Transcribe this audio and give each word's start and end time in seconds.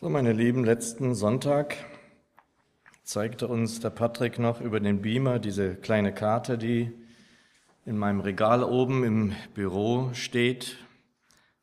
So, 0.00 0.08
meine 0.08 0.32
Lieben, 0.32 0.62
letzten 0.62 1.16
Sonntag 1.16 1.76
zeigte 3.02 3.48
uns 3.48 3.80
der 3.80 3.90
Patrick 3.90 4.38
noch 4.38 4.60
über 4.60 4.78
den 4.78 5.02
Beamer 5.02 5.40
diese 5.40 5.74
kleine 5.74 6.14
Karte, 6.14 6.56
die 6.56 6.92
in 7.84 7.98
meinem 7.98 8.20
Regal 8.20 8.62
oben 8.62 9.02
im 9.02 9.32
Büro 9.54 10.10
steht. 10.12 10.78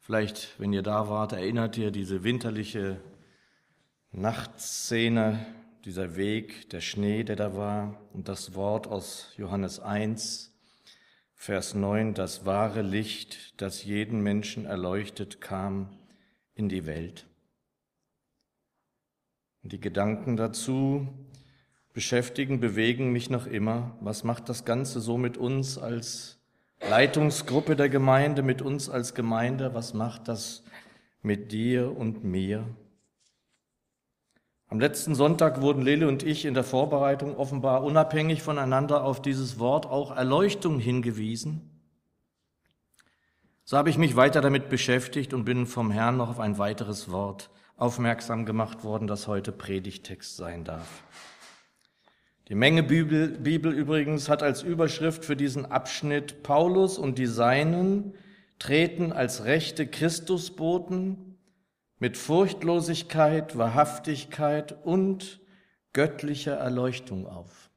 Vielleicht, 0.02 0.60
wenn 0.60 0.74
ihr 0.74 0.82
da 0.82 1.08
wart, 1.08 1.32
erinnert 1.32 1.78
ihr 1.78 1.92
diese 1.92 2.26
winterliche 2.26 3.00
Nachtszene, 4.12 5.46
dieser 5.86 6.17
Weg, 6.17 6.70
der 6.72 6.81
Schnee, 6.81 7.24
der 7.24 7.38
da 7.38 7.56
war 7.56 8.02
und 8.12 8.28
das 8.28 8.54
Wort 8.54 8.86
aus 8.86 9.31
Johannes 9.38 9.79
1, 9.79 10.54
Vers 11.36 11.74
9, 11.74 12.13
das 12.13 12.46
wahre 12.46 12.81
Licht, 12.81 13.54
das 13.62 13.86
jeden 13.86 14.20
Menschen 14.20 14.65
erleuchtet, 14.65 15.40
kam 15.40 15.88
in 16.54 16.67
die 16.67 16.86
Welt. 16.86 17.27
Die 19.65 19.81
Gedanken 19.81 20.37
dazu 20.37 21.07
beschäftigen, 21.91 22.59
bewegen 22.59 23.11
mich 23.11 23.31
noch 23.31 23.47
immer. 23.47 23.97
Was 23.99 24.23
macht 24.23 24.47
das 24.47 24.63
Ganze 24.63 24.99
so 25.01 25.17
mit 25.17 25.38
uns 25.38 25.79
als 25.79 26.38
Leitungsgruppe 26.88 27.75
der 27.75 27.89
Gemeinde, 27.89 28.43
mit 28.43 28.61
uns 28.61 28.91
als 28.91 29.15
Gemeinde? 29.15 29.73
Was 29.73 29.95
macht 29.95 30.27
das 30.27 30.63
mit 31.23 31.51
dir 31.51 31.97
und 31.97 32.23
mir? 32.23 32.67
Am 34.67 34.79
letzten 34.79 35.15
Sonntag 35.15 35.61
wurden 35.61 35.81
Lele 35.81 36.07
und 36.07 36.21
ich 36.21 36.45
in 36.45 36.53
der 36.53 36.63
Vorbereitung 36.63 37.35
offenbar 37.35 37.83
unabhängig 37.83 38.43
voneinander 38.43 39.03
auf 39.03 39.19
dieses 39.19 39.57
Wort 39.57 39.88
auch 39.88 40.16
Erleuchtung 40.16 40.77
hingewiesen. 40.77 41.71
So 43.63 43.77
habe 43.77 43.89
ich 43.89 43.97
mich 43.97 44.16
weiter 44.16 44.41
damit 44.41 44.69
beschäftigt 44.69 45.33
und 45.33 45.43
bin 45.43 45.66
vom 45.66 45.89
Herrn 45.89 46.17
noch 46.17 46.29
auf 46.29 46.39
ein 46.39 46.59
weiteres 46.59 47.09
Wort 47.09 47.49
aufmerksam 47.77 48.45
gemacht 48.45 48.84
worden, 48.84 49.07
das 49.07 49.27
heute 49.27 49.52
Predigtext 49.52 50.38
sein 50.38 50.63
darf. 50.63 51.03
Die 52.47 52.55
Menge 52.55 52.83
Bibel, 52.83 53.30
Bibel 53.30 53.73
übrigens 53.73 54.30
hat 54.30 54.44
als 54.44 54.61
Überschrift 54.61 55.25
für 55.25 55.36
diesen 55.36 55.66
Abschnitt 55.66 56.44
Paulus 56.44 56.97
und 56.97 57.17
die 57.17 57.25
Seinen 57.25 58.13
treten 58.59 59.11
als 59.11 59.45
rechte 59.45 59.88
Christusboten 59.88 61.38
mit 61.97 62.17
Furchtlosigkeit, 62.17 63.58
Wahrhaftigkeit 63.58 64.85
und 64.85 65.41
göttlicher 65.94 66.55
Erleuchtung 66.55 67.25
auf. 67.25 67.72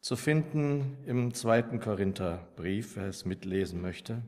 Zu 0.00 0.16
finden 0.16 0.98
im 1.06 1.34
zweiten 1.34 1.80
Korintherbrief, 1.80 2.96
wer 2.96 3.06
es 3.06 3.24
mitlesen 3.24 3.80
möchte. 3.80 4.22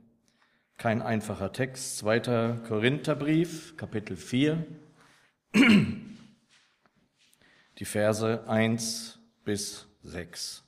Kein 0.83 1.01
einfacher 1.01 1.53
Text. 1.53 1.99
Zweiter 1.99 2.57
Korintherbrief, 2.67 3.77
Kapitel 3.77 4.17
4. 4.17 4.67
Die 7.79 7.85
Verse 7.85 8.49
1 8.49 9.21
bis 9.45 9.87
6. 10.03 10.65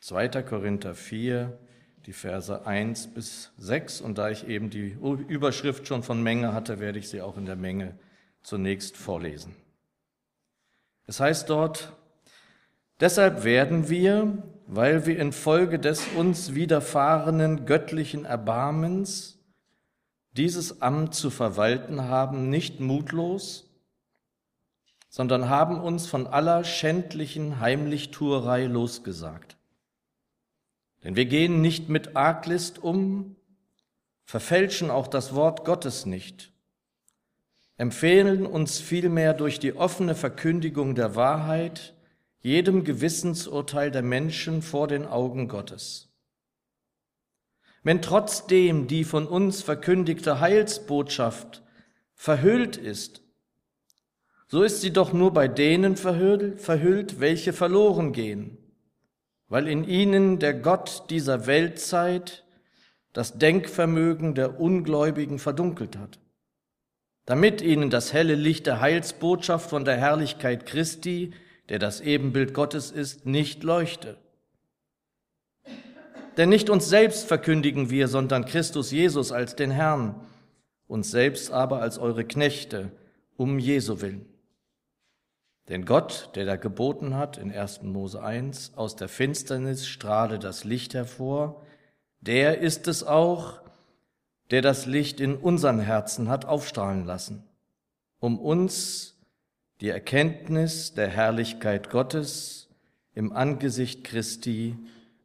2. 0.00 0.28
Korinther 0.44 0.94
4, 0.94 1.58
die 2.06 2.14
Verse 2.14 2.64
1 2.64 3.08
bis 3.08 3.52
6. 3.58 4.00
Und 4.00 4.16
da 4.16 4.30
ich 4.30 4.48
eben 4.48 4.70
die 4.70 4.96
Überschrift 5.28 5.86
schon 5.86 6.02
von 6.02 6.22
Menge 6.22 6.54
hatte, 6.54 6.80
werde 6.80 6.98
ich 6.98 7.10
sie 7.10 7.20
auch 7.20 7.36
in 7.36 7.44
der 7.44 7.56
Menge 7.56 7.98
zunächst 8.42 8.96
vorlesen. 8.96 9.54
Es 11.04 11.20
heißt 11.20 11.50
dort, 11.50 11.94
deshalb 13.00 13.44
werden 13.44 13.88
wir, 13.88 14.42
weil 14.66 15.06
wir 15.06 15.18
infolge 15.18 15.78
des 15.78 16.06
uns 16.16 16.54
widerfahrenen 16.54 17.64
göttlichen 17.64 18.24
Erbarmens 18.24 19.38
dieses 20.32 20.82
Amt 20.82 21.14
zu 21.14 21.30
verwalten 21.30 22.02
haben, 22.02 22.48
nicht 22.50 22.80
mutlos, 22.80 23.68
sondern 25.08 25.48
haben 25.48 25.80
uns 25.80 26.06
von 26.06 26.26
aller 26.26 26.64
schändlichen 26.64 27.60
Heimlichtuerei 27.60 28.66
losgesagt. 28.66 29.56
Denn 31.02 31.16
wir 31.16 31.26
gehen 31.26 31.60
nicht 31.60 31.88
mit 31.88 32.16
Arglist 32.16 32.78
um, 32.78 33.36
verfälschen 34.24 34.90
auch 34.90 35.06
das 35.06 35.34
Wort 35.34 35.64
Gottes 35.64 36.06
nicht, 36.06 36.52
empfehlen 37.76 38.44
uns 38.44 38.78
vielmehr 38.80 39.32
durch 39.32 39.58
die 39.58 39.74
offene 39.74 40.14
Verkündigung 40.14 40.94
der 40.94 41.14
Wahrheit, 41.14 41.94
jedem 42.40 42.84
Gewissensurteil 42.84 43.90
der 43.90 44.02
Menschen 44.02 44.62
vor 44.62 44.88
den 44.88 45.06
Augen 45.06 45.48
Gottes. 45.48 46.08
Wenn 47.82 48.02
trotzdem 48.02 48.86
die 48.86 49.04
von 49.04 49.26
uns 49.26 49.62
verkündigte 49.62 50.40
Heilsbotschaft 50.40 51.62
verhüllt 52.14 52.76
ist, 52.76 53.22
so 54.46 54.62
ist 54.62 54.80
sie 54.80 54.92
doch 54.92 55.12
nur 55.12 55.32
bei 55.32 55.46
denen 55.46 55.96
verhüllt, 55.96 57.20
welche 57.20 57.52
verloren 57.52 58.12
gehen, 58.12 58.56
weil 59.48 59.68
in 59.68 59.84
ihnen 59.84 60.38
der 60.38 60.54
Gott 60.54 61.04
dieser 61.10 61.46
Weltzeit 61.46 62.44
das 63.12 63.38
Denkvermögen 63.38 64.34
der 64.34 64.60
Ungläubigen 64.60 65.38
verdunkelt 65.38 65.98
hat, 65.98 66.18
damit 67.26 67.60
ihnen 67.60 67.90
das 67.90 68.12
helle 68.12 68.36
Licht 68.36 68.66
der 68.66 68.80
Heilsbotschaft 68.80 69.68
von 69.68 69.84
der 69.84 69.96
Herrlichkeit 69.96 70.66
Christi, 70.66 71.32
der 71.68 71.78
das 71.78 72.00
Ebenbild 72.00 72.54
Gottes 72.54 72.90
ist, 72.90 73.26
nicht 73.26 73.62
leuchte. 73.62 74.16
Denn 76.36 76.48
nicht 76.48 76.70
uns 76.70 76.88
selbst 76.88 77.26
verkündigen 77.26 77.90
wir, 77.90 78.08
sondern 78.08 78.44
Christus 78.44 78.90
Jesus 78.90 79.32
als 79.32 79.56
den 79.56 79.70
Herrn, 79.70 80.14
uns 80.86 81.10
selbst 81.10 81.50
aber 81.50 81.82
als 81.82 81.98
eure 81.98 82.24
Knechte, 82.24 82.92
um 83.36 83.58
Jesu 83.58 84.00
willen. 84.00 84.24
Denn 85.68 85.84
Gott, 85.84 86.30
der 86.34 86.46
da 86.46 86.56
geboten 86.56 87.14
hat 87.14 87.36
in 87.36 87.52
1. 87.52 87.82
Mose 87.82 88.22
1, 88.22 88.72
aus 88.76 88.96
der 88.96 89.08
Finsternis 89.08 89.86
strahle 89.86 90.38
das 90.38 90.64
Licht 90.64 90.94
hervor, 90.94 91.62
der 92.20 92.58
ist 92.58 92.88
es 92.88 93.04
auch, 93.04 93.60
der 94.50 94.62
das 94.62 94.86
Licht 94.86 95.20
in 95.20 95.36
unseren 95.36 95.78
Herzen 95.78 96.28
hat 96.28 96.46
aufstrahlen 96.46 97.04
lassen, 97.04 97.44
um 98.18 98.38
uns 98.38 99.17
die 99.80 99.88
Erkenntnis 99.88 100.94
der 100.94 101.08
Herrlichkeit 101.08 101.90
Gottes 101.90 102.68
im 103.14 103.32
Angesicht 103.32 104.04
Christi 104.04 104.76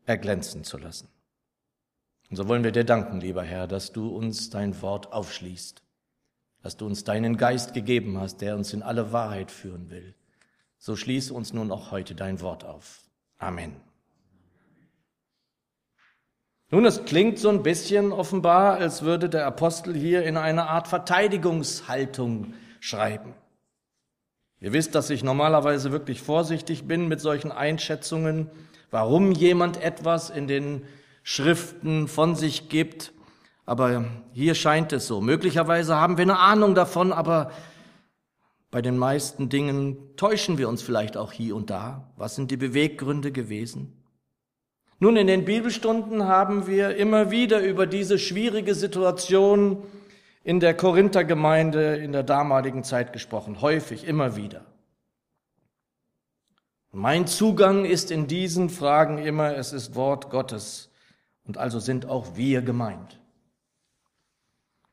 erglänzen 0.05 0.63
zu 0.63 0.77
lassen. 0.77 1.07
Und 2.29 2.37
so 2.37 2.47
wollen 2.47 2.63
wir 2.63 2.71
dir 2.71 2.83
danken, 2.83 3.19
lieber 3.21 3.43
Herr, 3.43 3.67
dass 3.67 3.91
du 3.91 4.07
uns 4.07 4.49
dein 4.49 4.81
Wort 4.81 5.11
aufschließt, 5.13 5.83
dass 6.61 6.77
du 6.77 6.85
uns 6.85 7.03
deinen 7.03 7.37
Geist 7.37 7.73
gegeben 7.73 8.19
hast, 8.19 8.37
der 8.37 8.55
uns 8.55 8.73
in 8.73 8.81
alle 8.81 9.11
Wahrheit 9.11 9.51
führen 9.51 9.89
will. 9.89 10.15
So 10.77 10.95
schließe 10.95 11.33
uns 11.33 11.53
nun 11.53 11.71
auch 11.71 11.91
heute 11.91 12.15
dein 12.15 12.41
Wort 12.41 12.63
auf. 12.63 13.01
Amen. 13.37 13.75
Nun, 16.69 16.85
es 16.85 17.05
klingt 17.05 17.37
so 17.37 17.49
ein 17.49 17.61
bisschen 17.61 18.11
offenbar, 18.11 18.77
als 18.77 19.03
würde 19.03 19.29
der 19.29 19.45
Apostel 19.45 19.95
hier 19.95 20.23
in 20.23 20.37
eine 20.37 20.67
Art 20.69 20.87
Verteidigungshaltung 20.87 22.55
schreiben. 22.79 23.35
Ihr 24.63 24.71
wisst, 24.71 24.95
dass 24.95 25.09
ich 25.09 25.25
normalerweise 25.25 25.91
wirklich 25.91 26.21
vorsichtig 26.21 26.87
bin 26.87 27.09
mit 27.09 27.19
solchen 27.19 27.51
Einschätzungen, 27.51 28.49
warum 28.91 29.33
jemand 29.33 29.83
etwas 29.83 30.29
in 30.29 30.47
den 30.47 30.83
Schriften 31.21 32.07
von 32.07 32.35
sich 32.35 32.69
gibt. 32.69 33.11
Aber 33.65 34.05
hier 34.31 34.55
scheint 34.55 34.93
es 34.93 35.05
so. 35.05 35.19
Möglicherweise 35.19 35.97
haben 35.97 36.17
wir 36.17 36.21
eine 36.21 36.39
Ahnung 36.39 36.75
davon, 36.75 37.11
aber 37.11 37.51
bei 38.71 38.81
den 38.81 38.97
meisten 38.97 39.49
Dingen 39.49 39.97
täuschen 40.15 40.57
wir 40.57 40.69
uns 40.69 40.81
vielleicht 40.81 41.17
auch 41.17 41.33
hier 41.33 41.57
und 41.57 41.69
da. 41.69 42.13
Was 42.15 42.35
sind 42.35 42.49
die 42.49 42.55
Beweggründe 42.55 43.33
gewesen? 43.33 44.01
Nun, 44.97 45.17
in 45.17 45.27
den 45.27 45.43
Bibelstunden 45.43 46.23
haben 46.23 46.67
wir 46.67 46.95
immer 46.95 47.31
wieder 47.31 47.59
über 47.59 47.85
diese 47.85 48.17
schwierige 48.17 48.75
Situation 48.75 49.83
in 50.43 50.59
der 50.59 50.75
Korinthergemeinde 50.75 51.95
in 51.95 52.11
der 52.11 52.23
damaligen 52.23 52.83
Zeit 52.83 53.13
gesprochen, 53.13 53.61
häufig, 53.61 54.05
immer 54.05 54.35
wieder. 54.35 54.65
Mein 56.91 57.25
Zugang 57.25 57.85
ist 57.85 58.11
in 58.11 58.27
diesen 58.27 58.69
Fragen 58.69 59.17
immer, 59.17 59.55
es 59.55 59.73
ist 59.73 59.95
Wort 59.95 60.29
Gottes 60.29 60.91
und 61.43 61.57
also 61.57 61.79
sind 61.79 62.05
auch 62.05 62.35
wir 62.35 62.61
gemeint. 62.61 63.19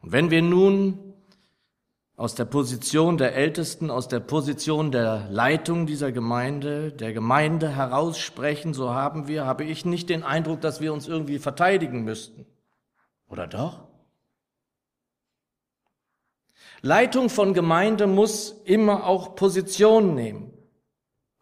Und 0.01 0.13
wenn 0.13 0.31
wir 0.31 0.41
nun 0.41 0.99
aus 2.17 2.35
der 2.35 2.45
Position 2.45 3.19
der 3.19 3.35
Ältesten, 3.35 3.91
aus 3.91 4.09
der 4.09 4.21
Position 4.21 4.93
der 4.93 5.27
Leitung 5.31 5.87
dieser 5.87 6.13
Gemeinde, 6.13 6.93
der 6.93 7.13
Gemeinde 7.13 7.69
heraussprechen, 7.69 8.73
so 8.73 8.95
haben 8.95 9.27
wir, 9.27 9.45
habe 9.45 9.65
ich 9.65 9.85
nicht 9.85 10.09
den 10.09 10.23
Eindruck, 10.23 10.61
dass 10.61 10.81
wir 10.81 10.93
uns 10.93 11.09
irgendwie 11.09 11.39
verteidigen 11.39 12.03
müssten. 12.03 12.47
Oder 13.29 13.47
doch? 13.47 13.90
Leitung 16.83 17.29
von 17.29 17.53
Gemeinde 17.53 18.07
muss 18.07 18.63
immer 18.65 19.07
auch 19.07 19.35
Position 19.35 20.15
nehmen, 20.15 20.53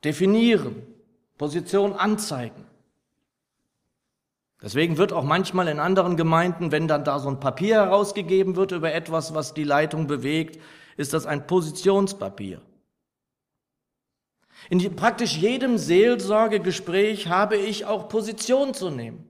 definieren, 0.05 0.83
Position 1.37 1.93
anzeigen. 1.93 2.65
Deswegen 4.61 4.99
wird 4.99 5.13
auch 5.13 5.23
manchmal 5.23 5.69
in 5.69 5.79
anderen 5.79 6.17
Gemeinden, 6.17 6.73
wenn 6.73 6.89
dann 6.89 7.05
da 7.05 7.21
so 7.21 7.29
ein 7.29 7.39
Papier 7.39 7.77
herausgegeben 7.77 8.57
wird 8.57 8.73
über 8.73 8.93
etwas, 8.93 9.33
was 9.33 9.55
die 9.55 9.63
Leitung 9.63 10.09
bewegt, 10.09 10.61
ist 10.97 11.13
das 11.15 11.27
ein 11.27 11.47
Positionspapier. 11.47 12.61
In 14.69 14.97
praktisch 14.97 15.37
jedem 15.37 15.79
Seelsorgegespräch 15.79 17.29
habe 17.29 17.57
ich 17.57 17.87
auch 17.87 18.09
Position 18.09 18.75
zu 18.75 18.91
nehmen. 18.91 19.25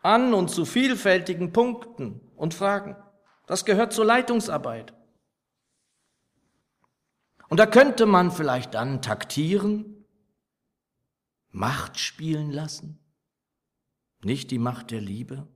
An 0.00 0.32
und 0.32 0.48
zu 0.48 0.64
vielfältigen 0.64 1.52
Punkten 1.52 2.22
und 2.34 2.54
Fragen. 2.54 2.96
Das 3.46 3.66
gehört 3.66 3.92
zur 3.92 4.06
Leitungsarbeit. 4.06 4.94
Und 7.52 7.58
da 7.58 7.66
könnte 7.66 8.06
man 8.06 8.30
vielleicht 8.30 8.72
dann 8.72 9.02
taktieren, 9.02 10.06
Macht 11.50 12.00
spielen 12.00 12.50
lassen, 12.50 12.98
nicht 14.24 14.50
die 14.50 14.58
Macht 14.58 14.90
der 14.90 15.02
Liebe. 15.02 15.46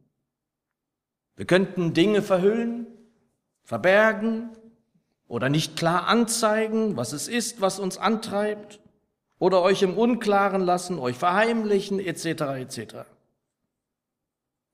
Wir 1.37 1.47
könnten 1.47 1.95
Dinge 1.95 2.21
verhüllen, 2.21 2.87
verbergen 3.65 4.51
oder 5.27 5.49
nicht 5.49 5.79
klar 5.79 6.07
anzeigen, 6.07 6.99
was 6.99 7.15
es 7.15 7.29
ist, 7.29 7.63
was 7.63 7.79
uns 7.79 7.97
antreibt, 7.97 8.79
oder 9.39 9.63
euch 9.63 9.81
im 9.81 9.97
Unklaren 9.97 10.61
lassen, 10.61 10.99
euch 10.99 11.17
verheimlichen, 11.17 11.99
etc. 11.99 12.27
etc. 12.27 12.95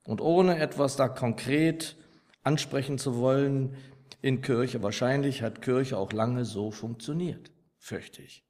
Und 0.03 0.21
ohne 0.21 0.59
etwas 0.59 0.97
da 0.97 1.07
konkret 1.07 1.95
ansprechen 2.43 2.99
zu 2.99 3.17
wollen 3.19 3.77
in 4.23 4.41
Kirche, 4.41 4.83
wahrscheinlich 4.83 5.43
hat 5.43 5.61
Kirche 5.61 5.99
auch 5.99 6.13
lange 6.13 6.45
so 6.45 6.71
funktioniert, 6.71 7.51
fürchte 7.79 8.23
ich. 8.23 8.45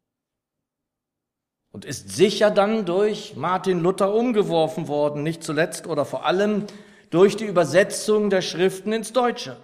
Und 1.72 1.86
ist 1.86 2.10
sicher 2.10 2.50
dann 2.50 2.84
durch 2.84 3.34
Martin 3.34 3.80
Luther 3.80 4.14
umgeworfen 4.14 4.86
worden, 4.86 5.22
nicht 5.22 5.42
zuletzt 5.42 5.86
oder 5.86 6.04
vor 6.04 6.26
allem 6.26 6.66
durch 7.08 7.36
die 7.36 7.46
Übersetzung 7.46 8.28
der 8.28 8.42
Schriften 8.42 8.92
ins 8.92 9.14
Deutsche. 9.14 9.56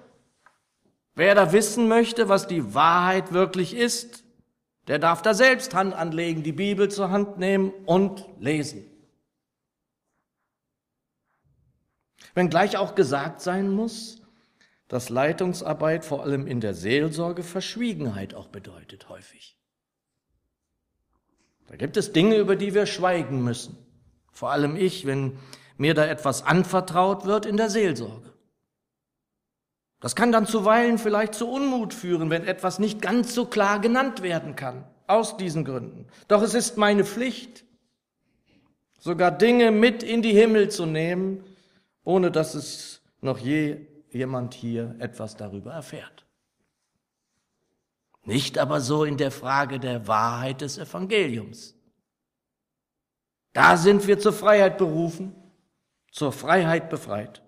Wer 1.15 1.35
da 1.35 1.53
wissen 1.53 1.87
möchte, 1.89 2.31
was 2.31 2.47
die 2.47 2.75
Wahrheit 2.75 3.33
wirklich 3.33 3.77
ist, 3.77 4.25
der 4.87 4.99
darf 4.99 5.21
da 5.21 5.35
selbst 5.35 5.75
Hand 5.75 5.95
anlegen, 5.95 6.43
die 6.43 6.53
Bibel 6.53 6.91
zur 6.91 7.11
Hand 7.11 7.39
nehmen 7.39 7.73
und 7.85 8.25
lesen. 8.41 8.87
Wenn 12.33 12.49
gleich 12.49 12.79
auch 12.79 12.95
gesagt 12.95 13.43
sein 13.43 13.69
muss, 13.69 14.23
dass 14.89 15.11
Leitungsarbeit 15.11 16.05
vor 16.05 16.23
allem 16.23 16.47
in 16.47 16.61
der 16.61 16.75
Seelsorge 16.75 17.43
Verschwiegenheit 17.43 18.35
auch 18.35 18.49
bedeutet 18.49 19.09
häufig. 19.09 19.57
Da 21.67 21.77
gibt 21.77 21.99
es 21.99 22.13
Dinge, 22.13 22.37
über 22.37 22.57
die 22.57 22.75
wir 22.75 22.87
schweigen 22.87 23.45
müssen. 23.45 23.77
Vor 24.33 24.51
allem 24.51 24.77
ich, 24.77 25.07
wenn 25.07 25.39
mir 25.77 25.93
da 25.95 26.07
etwas 26.07 26.43
anvertraut 26.43 27.27
wird 27.27 27.45
in 27.45 27.59
der 27.59 27.69
Seelsorge. 27.69 28.33
Das 30.01 30.17
kann 30.17 30.33
dann 30.33 30.47
zuweilen 30.47 30.97
vielleicht 30.97 31.35
zu 31.35 31.49
Unmut 31.51 31.93
führen, 31.93 32.31
wenn 32.31 32.47
etwas 32.47 32.79
nicht 32.79 33.03
ganz 33.03 33.35
so 33.35 33.45
klar 33.45 33.81
genannt 33.81 34.23
werden 34.23 34.57
kann, 34.57 34.85
aus 35.07 35.37
diesen 35.37 35.65
Gründen. 35.65 36.07
Doch 36.29 36.41
es 36.43 36.55
ist 36.55 36.79
meine 36.79 37.05
Pflicht, 37.05 37.65
sogar 38.99 39.31
Dinge 39.31 39.71
mit 39.71 40.03
in 40.03 40.23
die 40.23 40.33
Himmel 40.33 40.71
zu 40.71 40.87
nehmen, 40.87 41.45
ohne 42.05 42.31
dass 42.31 42.55
es 42.55 43.03
noch 43.21 43.39
je 43.39 43.87
jemand 44.11 44.55
hier 44.55 44.97
etwas 44.99 45.37
darüber 45.37 45.73
erfährt. 45.73 46.27
Nicht 48.25 48.59
aber 48.59 48.81
so 48.81 49.05
in 49.05 49.17
der 49.17 49.31
Frage 49.31 49.81
der 49.81 50.07
Wahrheit 50.07 50.61
des 50.61 50.79
Evangeliums. 50.79 51.75
Da 53.53 53.77
sind 53.77 54.07
wir 54.07 54.19
zur 54.19 54.33
Freiheit 54.33 54.79
berufen, 54.79 55.35
zur 56.11 56.33
Freiheit 56.33 56.91
befreit. 56.91 57.43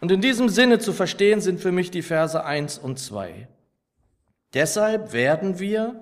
Und 0.00 0.10
in 0.10 0.20
diesem 0.20 0.48
Sinne 0.48 0.78
zu 0.78 0.92
verstehen 0.92 1.40
sind 1.40 1.60
für 1.60 1.72
mich 1.72 1.90
die 1.90 2.02
Verse 2.02 2.44
eins 2.44 2.78
und 2.78 2.98
zwei. 2.98 3.48
Deshalb 4.52 5.12
werden 5.12 5.58
wir, 5.58 6.00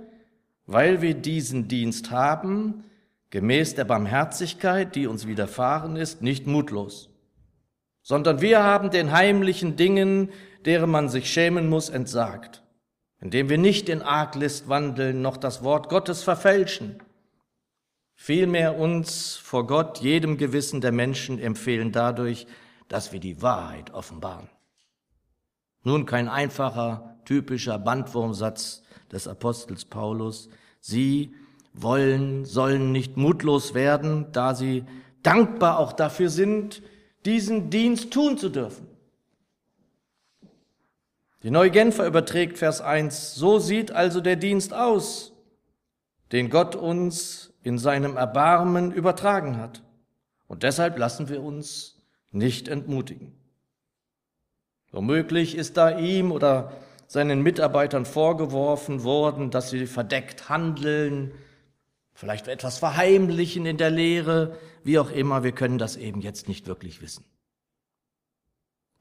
weil 0.67 1.03
wir 1.03 1.15
diesen 1.15 1.69
Dienst 1.69 2.11
haben, 2.11 2.85
gemäß 3.31 3.75
der 3.75 3.85
Barmherzigkeit, 3.85 4.95
die 4.95 5.07
uns 5.07 5.27
widerfahren 5.27 5.97
ist, 5.97 6.23
nicht 6.23 6.47
mutlos, 6.47 7.11
sondern 8.03 8.41
wir 8.41 8.63
haben 8.63 8.91
den 8.91 9.13
heimlichen 9.13 9.77
Dingen, 9.77 10.31
deren 10.65 10.91
man 10.91 11.09
sich 11.09 11.33
schämen 11.33 11.69
muss, 11.69 11.89
entsagt, 11.89 12.63
indem 13.21 13.49
wir 13.49 13.59
nicht 13.59 13.89
in 13.89 14.03
Arglist 14.03 14.69
wandeln, 14.69 15.23
noch 15.23 15.37
das 15.37 15.63
Wort 15.63 15.89
Gottes 15.89 16.23
verfälschen, 16.23 17.03
vielmehr 18.15 18.79
uns 18.79 19.37
vor 19.37 19.67
Gott, 19.67 19.99
jedem 19.99 20.37
Gewissen 20.37 20.81
der 20.81 20.93
Menschen 20.93 21.39
empfehlen 21.39 21.93
dadurch, 21.93 22.47
dass 22.89 23.13
wir 23.13 23.21
die 23.21 23.41
Wahrheit 23.41 23.93
offenbaren. 23.95 24.49
Nun 25.85 26.07
kein 26.07 26.29
einfacher, 26.29 27.17
typischer 27.25 27.79
Bandwurmsatz 27.79 28.83
des 29.11 29.27
Apostels 29.27 29.85
Paulus. 29.85 30.49
Sie 30.81 31.35
wollen, 31.73 32.45
sollen 32.45 32.93
nicht 32.93 33.17
mutlos 33.17 33.75
werden, 33.75 34.31
da 34.33 34.55
sie 34.55 34.85
dankbar 35.23 35.79
auch 35.79 35.93
dafür 35.93 36.29
sind, 36.29 36.83
diesen 37.25 37.71
Dienst 37.71 38.13
tun 38.13 38.39
zu 38.39 38.49
dürfen. 38.49 38.87
Die 41.43 41.51
Neue 41.51 41.71
Genfer 41.71 42.07
überträgt 42.07 42.59
Vers 42.59 42.81
1, 42.81 43.35
so 43.35 43.59
sieht 43.59 43.91
also 43.91 44.21
der 44.21 44.37
Dienst 44.37 44.73
aus, 44.73 45.33
den 46.31 46.51
Gott 46.51 46.77
uns 46.77 47.53
in 47.63 47.79
seinem 47.79 48.17
Erbarmen 48.17 48.93
übertragen 48.93 49.57
hat. 49.57 49.83
Und 50.47 50.63
deshalb 50.63 50.99
lassen 50.99 51.29
wir 51.29 51.43
uns 51.43 52.01
nicht 52.31 52.69
entmutigen. 52.69 53.33
Womöglich 54.93 55.57
ist 55.57 55.77
da 55.77 55.99
ihm 55.99 56.31
oder 56.31 56.73
seinen 57.07 57.43
Mitarbeitern 57.43 58.05
vorgeworfen 58.05 59.03
worden, 59.05 59.51
dass 59.51 59.71
sie 59.71 59.87
verdeckt 59.87 60.49
handeln, 60.49 61.33
vielleicht 62.15 62.49
etwas 62.49 62.79
verheimlichen 62.79 63.67
in 63.67 63.77
der 63.77 63.91
Lehre, 63.91 64.59
wie 64.85 64.99
auch 64.99 65.11
immer, 65.11 65.43
wir 65.43 65.53
können 65.53 65.79
das 65.79 65.97
eben 65.97 66.21
jetzt 66.21 66.49
nicht 66.49 66.67
wirklich 66.67 67.01
wissen. 67.01 67.25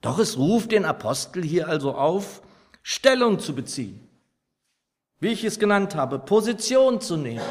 Doch 0.02 0.18
es 0.19 0.38
ruft 0.38 0.72
den 0.72 0.86
Apostel 0.86 1.44
hier 1.44 1.68
also 1.68 1.94
auf, 1.94 2.42
Stellung 2.81 3.40
zu 3.40 3.54
beziehen, 3.54 4.08
wie 5.19 5.30
ich 5.30 5.44
es 5.44 5.60
genannt 5.60 5.96
habe, 5.96 6.18
Position 6.18 7.00
zu 7.00 7.18
nehmen. 7.18 7.46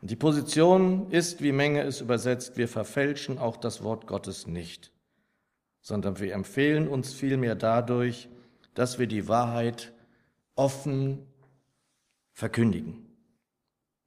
Und 0.00 0.10
die 0.10 0.16
Position 0.16 1.10
ist, 1.10 1.42
wie 1.42 1.52
Menge 1.52 1.82
es 1.82 2.00
übersetzt, 2.00 2.56
wir 2.56 2.68
verfälschen 2.68 3.38
auch 3.38 3.56
das 3.56 3.82
Wort 3.82 4.06
Gottes 4.06 4.46
nicht, 4.46 4.92
sondern 5.80 6.18
wir 6.18 6.34
empfehlen 6.34 6.88
uns 6.88 7.12
vielmehr 7.12 7.54
dadurch, 7.54 8.28
dass 8.74 8.98
wir 8.98 9.06
die 9.06 9.28
Wahrheit 9.28 9.92
offen 10.54 11.26
verkündigen. 12.32 13.01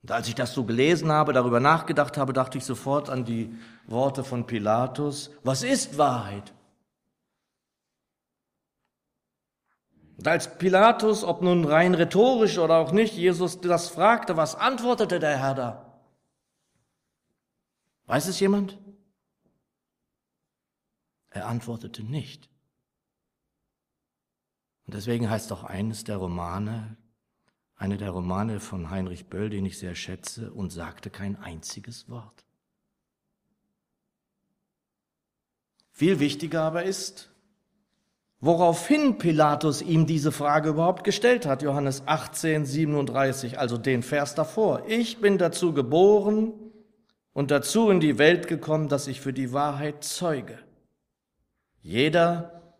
Und 0.05 0.12
als 0.12 0.27
ich 0.27 0.35
das 0.35 0.53
so 0.53 0.65
gelesen 0.65 1.12
habe, 1.12 1.33
darüber 1.33 1.59
nachgedacht 1.59 2.15
habe, 2.15 2.31
dachte 2.31 2.59
ich 2.59 2.63
sofort 2.63 3.09
an 3.09 3.25
die 3.25 3.51
Worte 3.88 4.24
von 4.24 4.45
Pilatus. 4.45 5.31
Was 5.41 5.63
ist 5.63 5.97
Wahrheit? 5.97 6.53
Und 10.17 10.27
als 10.27 10.59
Pilatus, 10.59 11.24
ob 11.24 11.41
nun 11.41 11.65
rein 11.65 11.95
rhetorisch 11.95 12.59
oder 12.59 12.77
auch 12.77 12.91
nicht, 12.91 13.15
Jesus 13.15 13.62
das 13.62 13.89
fragte, 13.89 14.38
was 14.38 14.53
antwortete 14.53 15.19
der 15.19 15.39
Herr 15.39 15.55
da? 15.55 16.00
Weiß 18.05 18.27
es 18.27 18.39
jemand? 18.39 18.77
Er 21.31 21.47
antwortete 21.47 22.03
nicht. 22.03 22.47
Und 24.85 24.93
deswegen 24.93 25.31
heißt 25.31 25.51
auch 25.51 25.63
eines 25.63 26.03
der 26.03 26.17
Romane, 26.17 26.95
eine 27.75 27.98
der 27.98 28.12
Romane 28.12 28.60
von 28.60 28.89
Heinrich 28.89 29.27
Böll, 29.27 29.50
den 29.50 29.65
ich 29.65 29.77
sehr 29.77 29.96
schätze, 29.96 30.51
und 30.51 30.72
sagte 30.72 31.10
kein 31.10 31.36
einziges 31.36 32.10
Wort. 32.10 32.46
Viel 35.91 36.20
wichtiger 36.20 36.62
aber 36.62 36.84
ist, 36.84 37.32
woraufhin 38.39 39.17
Pilatus 39.17 39.82
ihm 39.82 40.05
diese 40.05 40.32
Frage 40.32 40.70
überhaupt 40.70 41.03
gestellt 41.03 41.46
hat. 41.46 41.62
Johannes 41.62 42.03
18, 42.05 42.65
37, 42.65 43.60
also 43.60 43.77
den 43.77 44.03
Vers 44.03 44.36
davor. 44.36 44.84
Ich 44.88 45.20
bin 45.20 45.38
dazu 45.38 45.74
geboren, 45.74 46.53
und 47.36 47.51
dazu 47.51 47.89
in 47.89 48.00
die 48.00 48.17
Welt 48.17 48.48
gekommen, 48.48 48.88
dass 48.88 49.08
ich 49.08 49.20
für 49.20 49.34
die 49.34 49.51
Wahrheit 49.51 50.05
zeuge. 50.05 50.58
Jeder, 51.82 52.74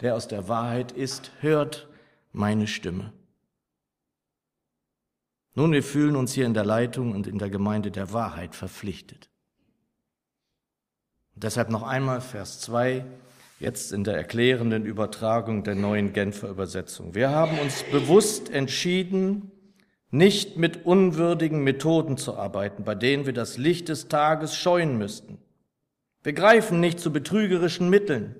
der 0.00 0.14
aus 0.14 0.28
der 0.28 0.46
Wahrheit 0.46 0.92
ist, 0.92 1.32
hört 1.40 1.88
meine 2.32 2.68
Stimme. 2.68 3.12
Nun, 5.58 5.72
wir 5.72 5.82
fühlen 5.82 6.14
uns 6.14 6.34
hier 6.34 6.46
in 6.46 6.54
der 6.54 6.64
Leitung 6.64 7.16
und 7.16 7.26
in 7.26 7.40
der 7.40 7.50
Gemeinde 7.50 7.90
der 7.90 8.12
Wahrheit 8.12 8.54
verpflichtet. 8.54 9.28
Und 11.34 11.42
deshalb 11.42 11.68
noch 11.68 11.82
einmal 11.82 12.20
Vers 12.20 12.60
2, 12.60 13.04
jetzt 13.58 13.92
in 13.92 14.04
der 14.04 14.16
erklärenden 14.16 14.86
Übertragung 14.86 15.64
der 15.64 15.74
neuen 15.74 16.12
Genfer 16.12 16.48
Übersetzung. 16.48 17.16
Wir 17.16 17.30
haben 17.30 17.58
uns 17.58 17.82
bewusst 17.90 18.50
entschieden, 18.50 19.50
nicht 20.12 20.56
mit 20.56 20.86
unwürdigen 20.86 21.64
Methoden 21.64 22.18
zu 22.18 22.36
arbeiten, 22.36 22.84
bei 22.84 22.94
denen 22.94 23.26
wir 23.26 23.32
das 23.32 23.58
Licht 23.58 23.88
des 23.88 24.06
Tages 24.06 24.54
scheuen 24.54 24.96
müssten. 24.96 25.38
Wir 26.22 26.34
greifen 26.34 26.78
nicht 26.78 27.00
zu 27.00 27.12
betrügerischen 27.12 27.90
Mitteln 27.90 28.36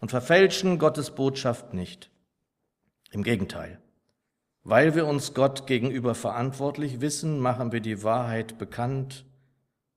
und 0.00 0.08
verfälschen 0.08 0.78
Gottes 0.78 1.10
Botschaft 1.10 1.74
nicht. 1.74 2.10
Im 3.10 3.22
Gegenteil. 3.22 3.78
Weil 4.68 4.96
wir 4.96 5.06
uns 5.06 5.32
Gott 5.32 5.68
gegenüber 5.68 6.16
verantwortlich 6.16 7.00
wissen, 7.00 7.38
machen 7.38 7.70
wir 7.70 7.78
die 7.78 8.02
Wahrheit 8.02 8.58
bekannt 8.58 9.24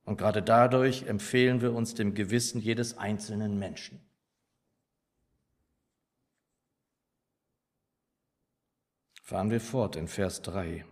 und 0.05 0.19
gerade 0.19 0.43
dadurch 0.43 1.07
empfehlen 1.07 1.61
wir 1.61 1.73
uns 1.73 1.95
dem 1.95 2.13
Gewissen 2.13 2.61
jedes 2.61 2.95
einzelnen 2.95 3.57
Menschen. 3.57 3.99
Fahren 9.23 9.49
wir 9.49 9.59
fort 9.59 9.95
in 9.95 10.07
Vers 10.07 10.43
3. 10.43 10.85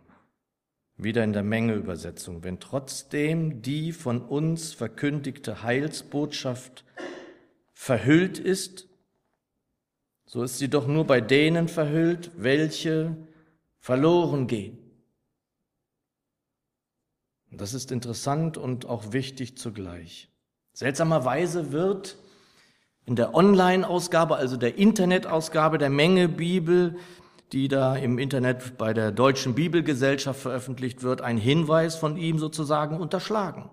Wieder 0.95 1.23
in 1.23 1.33
der 1.33 1.43
Mengeübersetzung. 1.43 2.43
Wenn 2.43 2.59
trotzdem 2.59 3.61
die 3.61 3.91
von 3.91 4.23
uns 4.23 4.73
verkündigte 4.73 5.61
Heilsbotschaft 5.61 6.83
verhüllt 7.73 8.39
ist, 8.39 8.87
so 10.25 10.41
ist 10.41 10.57
sie 10.57 10.67
doch 10.67 10.87
nur 10.87 11.05
bei 11.05 11.21
denen 11.21 11.67
verhüllt, 11.67 12.31
welche 12.37 13.15
verloren 13.87 14.47
gehen. 14.47 14.77
Das 17.49 17.73
ist 17.73 17.89
interessant 17.93 18.57
und 18.57 18.85
auch 18.85 19.13
wichtig 19.13 19.57
zugleich. 19.57 20.29
Seltsamerweise 20.73 21.71
wird 21.71 22.17
in 23.05 23.15
der 23.15 23.33
Online-Ausgabe, 23.33 24.35
also 24.35 24.57
der 24.57 24.77
Internetausgabe 24.77 25.77
der 25.77 25.89
Menge 25.89 26.27
Bibel, 26.27 26.97
die 27.53 27.69
da 27.69 27.95
im 27.95 28.19
Internet 28.19 28.77
bei 28.77 28.93
der 28.93 29.13
Deutschen 29.13 29.55
Bibelgesellschaft 29.55 30.41
veröffentlicht 30.41 31.01
wird, 31.01 31.21
ein 31.21 31.37
Hinweis 31.37 31.95
von 31.95 32.17
ihm 32.17 32.39
sozusagen 32.39 32.99
unterschlagen. 32.99 33.69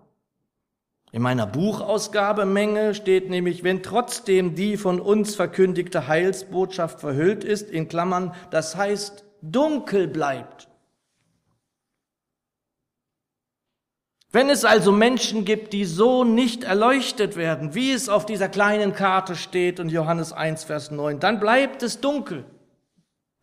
In 1.11 1.23
meiner 1.23 1.49
Buchausgabe 1.49 2.47
Menge 2.47 2.95
steht 2.95 3.31
nämlich, 3.31 3.65
wenn 3.65 3.83
trotzdem 3.83 4.55
die 4.55 4.77
von 4.77 5.01
uns 5.01 5.35
verkündigte 5.35 6.07
Heilsbotschaft 6.07 7.01
verhüllt 7.01 7.43
ist, 7.43 7.69
in 7.69 7.89
Klammern, 7.89 8.33
das 8.53 8.77
heißt 8.77 9.24
dunkel 9.53 10.09
bleibt. 10.09 10.69
Wenn 14.33 14.51
es 14.51 14.65
also 14.65 14.91
Menschen 14.91 15.45
gibt, 15.45 15.73
die 15.73 15.85
so 15.85 16.25
nicht 16.25 16.65
erleuchtet 16.65 17.37
werden, 17.37 17.75
wie 17.75 17.93
es 17.93 18.09
auf 18.09 18.27
dieser 18.27 18.49
kleinen 18.49 18.93
Karte 18.93 19.37
steht 19.37 19.79
in 19.79 19.89
Johannes 19.89 20.33
1, 20.33 20.65
Vers 20.65 20.91
9, 20.91 21.21
dann 21.21 21.39
bleibt 21.39 21.85
es 21.85 22.01
dunkel. 22.01 22.45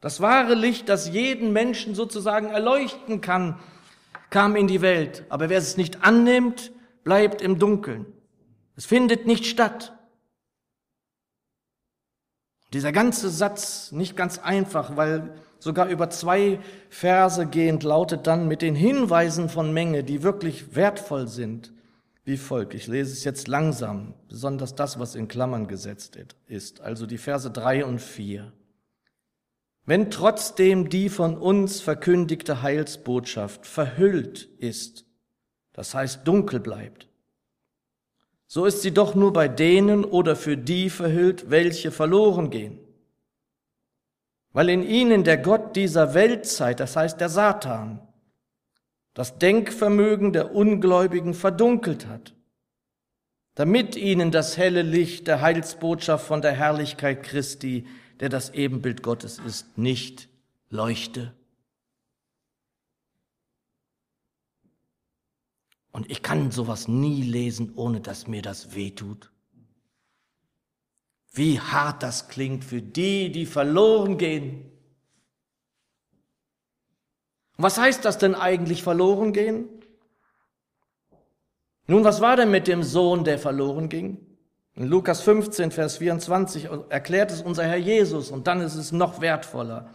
Das 0.02 0.20
wahre 0.20 0.54
Licht, 0.54 0.90
das 0.90 1.08
jeden 1.08 1.54
Menschen 1.54 1.96
sozusagen 1.96 2.50
erleuchten 2.50 3.22
kann, 3.22 3.58
kam 4.30 4.58
in 4.58 4.68
die 4.68 4.82
Welt. 4.82 5.24
Aber 5.30 5.48
wer 5.50 5.60
es 5.60 5.78
nicht 5.78 6.04
annimmt, 6.04 6.72
bleibt 7.06 7.42
im 7.42 7.58
Dunkeln. 7.58 8.06
Es 8.76 8.86
findet 8.86 9.28
nicht 9.28 9.46
statt. 9.46 9.94
Dieser 12.74 12.92
ganze 12.92 13.30
Satz, 13.30 13.92
nicht 13.92 14.18
ganz 14.18 14.40
einfach, 14.40 14.98
weil 14.98 15.36
sogar 15.62 15.88
über 15.88 16.10
zwei 16.10 16.60
Verse 16.90 17.46
gehend, 17.46 17.84
lautet 17.84 18.26
dann 18.28 18.48
mit 18.48 18.62
den 18.62 18.76
Hinweisen 18.76 19.48
von 19.48 19.72
Menge, 19.72 20.04
die 20.04 20.24
wirklich 20.24 20.76
wertvoll 20.76 21.28
sind, 21.28 21.72
wie 22.24 22.38
folgt. 22.38 22.74
Ich 22.74 22.88
lese 22.88 23.14
es 23.14 23.24
jetzt 23.24 23.48
langsam, 23.48 24.16
besonders 24.28 24.76
das, 24.76 25.00
was 25.00 25.16
in 25.16 25.28
Klammern 25.28 25.68
gesetzt 25.68 26.18
ist, 26.48 26.82
also 26.82 27.06
die 27.06 27.20
Verse 27.20 27.50
drei 27.52 27.86
und 27.86 28.02
vier. 28.02 28.52
Wenn 29.86 30.10
trotzdem 30.10 30.90
die 30.90 31.10
von 31.10 31.38
uns 31.38 31.80
verkündigte 31.80 32.62
Heilsbotschaft 32.62 33.66
verhüllt 33.66 34.50
ist, 34.58 35.06
das 35.74 35.94
heißt 35.94 36.28
dunkel 36.28 36.60
bleibt, 36.60 37.08
so 38.48 38.66
ist 38.66 38.82
sie 38.82 38.92
doch 38.92 39.16
nur 39.16 39.32
bei 39.32 39.48
denen 39.48 40.04
oder 40.04 40.36
für 40.36 40.58
die 40.58 40.90
verhüllt, 40.90 41.50
welche 41.50 41.92
verloren 41.92 42.50
gehen. 42.50 42.80
Weil 44.54 44.70
in 44.70 44.84
ihnen 44.84 45.24
der 45.24 45.38
Gott 45.38 45.76
dieser 45.76 46.14
Weltzeit, 46.14 46.80
das 46.80 46.96
heißt 46.96 47.20
der 47.22 47.30
Satan, 47.30 48.00
das 49.14 49.38
Denkvermögen 49.38 50.34
der 50.34 50.54
Ungläubigen 50.54 51.34
verdunkelt 51.34 52.08
hat, 52.08 52.36
damit 53.56 53.96
ihnen 53.96 54.32
das 54.32 54.58
helle 54.58 54.82
Licht 54.82 55.28
der 55.28 55.42
Heilsbotschaft 55.42 56.26
von 56.26 56.42
der 56.42 56.54
Herrlichkeit 56.54 57.24
Christi 57.24 57.86
der 58.22 58.30
das 58.30 58.52
Ebenbild 58.52 59.02
Gottes 59.02 59.40
ist, 59.40 59.78
nicht 59.80 60.30
leuchte. 60.70 61.36
Und 65.92 66.10
ich 66.10 66.22
kann 66.22 66.52
sowas 66.52 66.88
nie 66.88 67.24
lesen, 67.24 67.74
ohne 67.76 68.00
dass 68.00 68.28
mir 68.28 68.44
das 68.44 68.76
wehtut. 68.76 69.32
Wie 71.34 71.60
hart 71.60 72.04
das 72.04 72.28
klingt 72.28 72.66
für 72.66 72.82
die, 72.82 73.32
die 73.32 73.46
verloren 73.46 74.18
gehen. 74.18 74.68
was 77.58 77.78
heißt 77.78 78.04
das 78.04 78.18
denn 78.18 78.34
eigentlich 78.34 78.82
verloren 78.82 79.34
gehen? 79.34 79.70
Nun, 81.86 82.04
was 82.04 82.20
war 82.20 82.36
denn 82.36 82.50
mit 82.50 82.68
dem 82.68 82.82
Sohn, 82.82 83.24
der 83.24 83.38
verloren 83.38 83.88
ging? 83.88 84.18
In 84.74 84.88
Lukas 84.88 85.22
15, 85.22 85.70
Vers 85.72 85.98
24 85.98 86.70
erklärt 86.90 87.32
es 87.32 87.44
unser 87.44 87.66
Herr 87.66 87.78
Jesus 87.78 88.32
und 88.32 88.48
dann 88.48 88.62
ist 88.62 88.76
es 88.76 88.92
noch 88.92 89.22
wertvoller. 89.22 89.90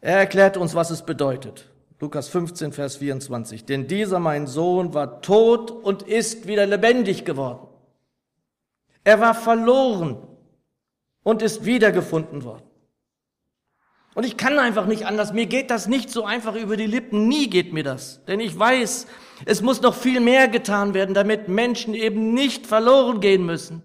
Er 0.00 0.18
erklärt 0.18 0.56
uns, 0.56 0.74
was 0.74 0.90
es 0.90 1.02
bedeutet. 1.02 1.70
Lukas 1.98 2.28
15, 2.28 2.72
Vers 2.72 2.96
24. 2.96 3.64
Denn 3.64 3.88
dieser 3.88 4.20
mein 4.20 4.46
Sohn 4.46 4.94
war 4.94 5.22
tot 5.22 5.70
und 5.70 6.02
ist 6.02 6.46
wieder 6.46 6.66
lebendig 6.66 7.24
geworden. 7.24 7.66
Er 9.02 9.18
war 9.18 9.34
verloren 9.34 10.18
und 11.22 11.42
ist 11.42 11.64
wiedergefunden 11.64 12.44
worden. 12.44 12.64
Und 14.14 14.24
ich 14.24 14.36
kann 14.36 14.58
einfach 14.58 14.86
nicht 14.86 15.06
anders. 15.06 15.32
Mir 15.32 15.46
geht 15.46 15.70
das 15.70 15.86
nicht 15.86 16.10
so 16.10 16.24
einfach 16.24 16.54
über 16.54 16.76
die 16.76 16.86
Lippen. 16.86 17.28
Nie 17.28 17.48
geht 17.48 17.72
mir 17.72 17.82
das. 17.82 18.22
Denn 18.26 18.40
ich 18.40 18.58
weiß, 18.58 19.06
es 19.46 19.62
muss 19.62 19.80
noch 19.80 19.94
viel 19.94 20.20
mehr 20.20 20.48
getan 20.48 20.92
werden, 20.92 21.14
damit 21.14 21.48
Menschen 21.48 21.94
eben 21.94 22.34
nicht 22.34 22.66
verloren 22.66 23.20
gehen 23.20 23.46
müssen. 23.46 23.82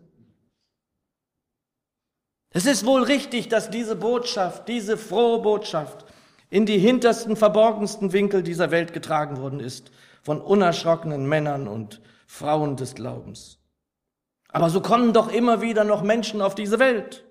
Es 2.52 2.66
ist 2.66 2.86
wohl 2.86 3.04
richtig, 3.04 3.50
dass 3.50 3.70
diese 3.70 3.96
Botschaft, 3.96 4.68
diese 4.68 4.98
frohe 4.98 5.42
Botschaft 5.42 6.06
in 6.50 6.66
die 6.66 6.80
hintersten, 6.80 7.36
verborgensten 7.36 8.14
Winkel 8.14 8.42
dieser 8.42 8.72
Welt 8.72 8.94
getragen 8.94 9.38
worden 9.38 9.60
ist 9.60 9.92
von 10.24 10.42
unerschrockenen 10.42 11.28
Männern 11.28 11.68
und 11.68 12.02
Frauen 12.26 12.76
des 12.76 12.96
Glaubens. 12.96 13.60
Aber 14.50 14.70
so 14.70 14.82
kommen 14.82 15.14
doch 15.14 15.32
immer 15.32 15.62
wieder 15.62 15.84
noch 15.84 16.02
Menschen 16.02 16.42
auf 16.42 16.56
diese 16.56 16.80
Welt. 16.80 17.27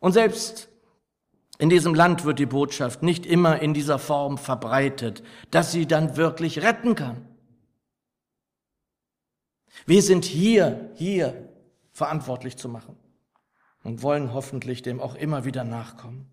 Und 0.00 0.12
selbst 0.12 0.68
in 1.58 1.70
diesem 1.70 1.94
Land 1.94 2.24
wird 2.24 2.38
die 2.38 2.46
Botschaft 2.46 3.02
nicht 3.02 3.26
immer 3.26 3.60
in 3.60 3.74
dieser 3.74 3.98
Form 3.98 4.38
verbreitet, 4.38 5.22
dass 5.50 5.72
sie 5.72 5.86
dann 5.86 6.16
wirklich 6.16 6.62
retten 6.62 6.94
kann. 6.94 7.26
Wir 9.86 10.02
sind 10.02 10.24
hier, 10.24 10.90
hier 10.94 11.48
verantwortlich 11.92 12.56
zu 12.56 12.68
machen 12.68 12.96
und 13.82 14.02
wollen 14.02 14.32
hoffentlich 14.32 14.82
dem 14.82 15.00
auch 15.00 15.14
immer 15.16 15.44
wieder 15.44 15.64
nachkommen. 15.64 16.30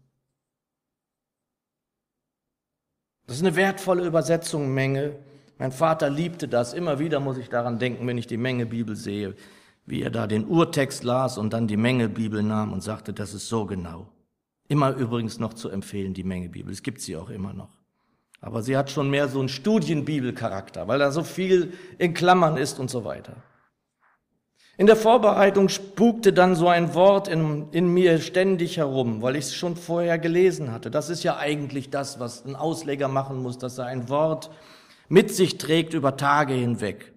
Das 3.25 3.37
ist 3.37 3.43
eine 3.43 3.55
wertvolle 3.55 4.05
Übersetzung, 4.05 4.73
Menge. 4.73 5.17
Mein 5.57 5.71
Vater 5.71 6.09
liebte 6.09 6.47
das. 6.47 6.73
Immer 6.73 6.99
wieder 6.99 7.19
muss 7.19 7.37
ich 7.37 7.49
daran 7.49 7.79
denken, 7.79 8.05
wenn 8.05 8.19
ich 8.19 8.27
die 8.27 8.37
Menge 8.37 8.67
Bibel 8.67 8.95
sehe, 8.95 9.35
wie 9.85 10.01
er 10.01 10.09
da 10.09 10.27
den 10.27 10.45
Urtext 10.45 11.03
las 11.03 11.37
und 11.37 11.53
dann 11.53 11.67
die 11.67 11.77
Menge 11.77 12.09
Bibel 12.09 12.41
nahm 12.41 12.73
und 12.73 12.81
sagte, 12.81 13.13
das 13.13 13.33
ist 13.33 13.47
so 13.47 13.65
genau. 13.65 14.07
Immer 14.67 14.95
übrigens 14.95 15.39
noch 15.39 15.53
zu 15.53 15.69
empfehlen, 15.69 16.13
die 16.13 16.23
Menge 16.23 16.49
Bibel. 16.49 16.73
Es 16.73 16.81
gibt 16.81 17.01
sie 17.01 17.15
auch 17.15 17.29
immer 17.29 17.53
noch. 17.53 17.69
Aber 18.41 18.63
sie 18.63 18.77
hat 18.77 18.89
schon 18.89 19.09
mehr 19.09 19.27
so 19.27 19.39
einen 19.39 19.49
Studienbibelcharakter, 19.49 20.87
weil 20.87 20.99
da 20.99 21.11
so 21.11 21.23
viel 21.23 21.73
in 21.97 22.13
Klammern 22.13 22.57
ist 22.57 22.79
und 22.79 22.89
so 22.89 23.05
weiter. 23.05 23.35
In 24.77 24.87
der 24.87 24.97
Vorbereitung 24.97 25.69
spukte 25.69 26.33
dann 26.33 26.55
so 26.55 26.67
ein 26.67 26.93
Wort 26.95 27.29
in, 27.29 27.69
in 27.71 27.87
mir 27.93 28.19
ständig 28.19 28.77
herum, 28.77 29.21
weil 29.21 29.37
ich 29.37 29.45
es 29.45 29.55
schon 29.55 29.77
vorher 29.77 30.19
gelesen 30.19 30.71
hatte. 30.71 30.91
Das 30.91 31.09
ist 31.09 31.23
ja 31.23 31.37
eigentlich 31.37 31.91
das, 31.91 32.19
was 32.19 32.43
ein 32.45 32.57
Ausleger 32.57 33.07
machen 33.07 33.41
muss, 33.41 33.57
dass 33.57 33.77
er 33.77 33.85
ein 33.85 34.09
Wort 34.09 34.49
mit 35.07 35.33
sich 35.33 35.57
trägt 35.57 35.93
über 35.93 36.17
Tage 36.17 36.53
hinweg. 36.53 37.14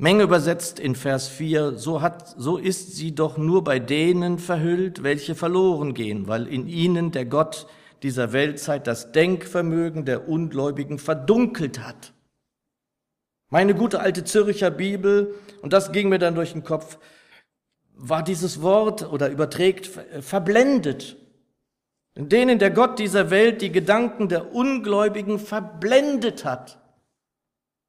Menge 0.00 0.22
übersetzt 0.22 0.78
in 0.78 0.94
Vers 0.94 1.26
4, 1.26 1.76
so 1.76 2.00
hat, 2.00 2.28
so 2.38 2.56
ist 2.56 2.94
sie 2.94 3.16
doch 3.16 3.36
nur 3.36 3.64
bei 3.64 3.80
denen 3.80 4.38
verhüllt, 4.38 5.02
welche 5.02 5.34
verloren 5.34 5.92
gehen, 5.92 6.28
weil 6.28 6.46
in 6.46 6.68
ihnen 6.68 7.10
der 7.10 7.24
Gott 7.24 7.66
dieser 8.04 8.32
Weltzeit 8.32 8.86
das 8.86 9.10
Denkvermögen 9.10 10.04
der 10.04 10.28
Ungläubigen 10.28 11.00
verdunkelt 11.00 11.80
hat. 11.80 12.12
Meine 13.50 13.74
gute 13.74 13.98
alte 13.98 14.22
Zürcher 14.22 14.70
Bibel, 14.70 15.34
und 15.62 15.72
das 15.72 15.90
ging 15.90 16.08
mir 16.08 16.20
dann 16.20 16.36
durch 16.36 16.52
den 16.52 16.62
Kopf, 16.62 16.98
war 17.94 18.22
dieses 18.22 18.62
Wort 18.62 19.02
oder 19.12 19.28
überträgt 19.28 19.86
verblendet. 20.20 21.16
In 22.14 22.28
denen 22.28 22.60
der 22.60 22.70
Gott 22.70 23.00
dieser 23.00 23.30
Welt 23.30 23.62
die 23.62 23.72
Gedanken 23.72 24.28
der 24.28 24.54
Ungläubigen 24.54 25.40
verblendet 25.40 26.44
hat. 26.44 26.78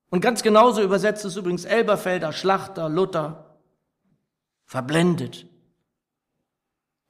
Und 0.09 0.21
ganz 0.21 0.41
genauso 0.41 0.81
übersetzt 0.81 1.25
es 1.25 1.35
übrigens 1.35 1.65
Elberfelder, 1.65 2.33
Schlachter, 2.33 2.89
Luther. 2.89 3.45
Verblendet. 4.65 5.47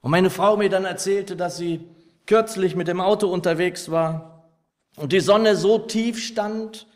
Und 0.00 0.10
meine 0.10 0.30
Frau 0.30 0.56
mir 0.56 0.70
dann 0.70 0.86
erzählte, 0.86 1.36
dass 1.36 1.58
sie 1.58 1.86
kürzlich 2.26 2.74
mit 2.74 2.88
dem 2.88 3.02
Auto 3.02 3.28
unterwegs 3.28 3.90
war 3.90 4.50
und 4.96 5.12
die 5.12 5.20
Sonne 5.20 5.56
so 5.56 5.78
tief 5.78 6.22
stand, 6.22 6.86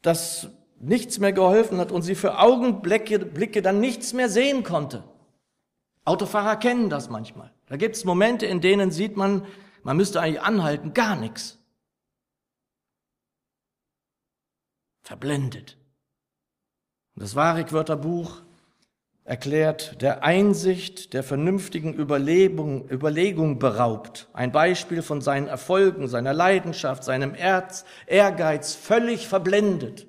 dass 0.00 0.48
nichts 0.80 1.18
mehr 1.18 1.32
geholfen 1.32 1.78
hat 1.78 1.92
und 1.92 2.02
sie 2.02 2.14
für 2.14 2.38
Augenblicke 2.38 3.18
Blicke 3.18 3.62
dann 3.62 3.80
nichts 3.80 4.12
mehr 4.12 4.28
sehen 4.28 4.64
konnte. 4.64 5.04
Autofahrer 6.04 6.56
kennen 6.56 6.90
das 6.90 7.08
manchmal. 7.08 7.50
Da 7.66 7.76
gibt 7.76 7.96
es 7.96 8.04
Momente, 8.04 8.46
in 8.46 8.60
denen 8.60 8.90
sieht 8.90 9.16
man, 9.16 9.46
man 9.82 9.96
müsste 9.96 10.20
eigentlich 10.20 10.42
anhalten, 10.42 10.94
gar 10.94 11.16
nichts. 11.16 11.58
Verblendet. 15.04 15.76
Das 17.14 17.36
Warik-Wörterbuch 17.36 18.40
erklärt, 19.22 20.00
der 20.00 20.24
Einsicht, 20.24 21.12
der 21.12 21.22
vernünftigen 21.22 21.92
Überlegung, 21.94 22.90
Überlegung 22.90 23.58
beraubt. 23.58 24.30
Ein 24.32 24.50
Beispiel 24.50 25.02
von 25.02 25.20
seinen 25.20 25.46
Erfolgen, 25.46 26.08
seiner 26.08 26.32
Leidenschaft, 26.32 27.04
seinem 27.04 27.34
Erz, 27.34 27.84
Ehrgeiz 28.06 28.74
völlig 28.74 29.28
verblendet. 29.28 30.06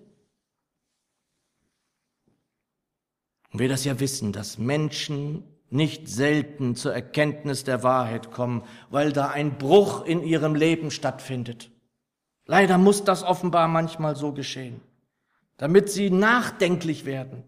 Und 3.51 3.59
wir 3.59 3.69
das 3.69 3.83
ja 3.83 3.99
wissen, 3.99 4.31
dass 4.31 4.57
Menschen 4.57 5.43
nicht 5.69 6.07
selten 6.07 6.75
zur 6.75 6.93
Erkenntnis 6.93 7.65
der 7.65 7.83
Wahrheit 7.83 8.31
kommen, 8.31 8.63
weil 8.89 9.11
da 9.11 9.27
ein 9.27 9.57
Bruch 9.57 10.05
in 10.05 10.23
ihrem 10.23 10.55
Leben 10.55 10.89
stattfindet. 10.89 11.69
Leider 12.45 12.77
muss 12.77 13.03
das 13.03 13.23
offenbar 13.23 13.67
manchmal 13.67 14.15
so 14.15 14.31
geschehen, 14.31 14.81
damit 15.57 15.89
sie 15.89 16.09
nachdenklich 16.09 17.05
werden. 17.05 17.43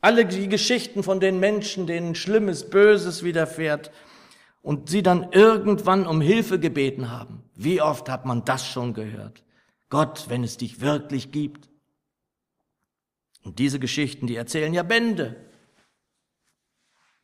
Alle 0.00 0.26
die 0.26 0.48
Geschichten 0.48 1.02
von 1.02 1.20
den 1.20 1.40
Menschen, 1.40 1.86
denen 1.86 2.14
Schlimmes, 2.14 2.68
Böses 2.68 3.22
widerfährt 3.22 3.90
und 4.62 4.90
sie 4.90 5.02
dann 5.02 5.32
irgendwann 5.32 6.06
um 6.06 6.20
Hilfe 6.20 6.58
gebeten 6.58 7.10
haben. 7.10 7.42
Wie 7.54 7.80
oft 7.80 8.08
hat 8.08 8.26
man 8.26 8.44
das 8.44 8.66
schon 8.66 8.94
gehört? 8.94 9.44
Gott, 9.88 10.26
wenn 10.28 10.42
es 10.42 10.56
dich 10.56 10.80
wirklich 10.80 11.30
gibt. 11.30 11.68
Und 13.44 13.58
diese 13.58 13.78
Geschichten, 13.78 14.26
die 14.26 14.36
erzählen 14.36 14.74
ja 14.74 14.82
Bände. 14.82 15.36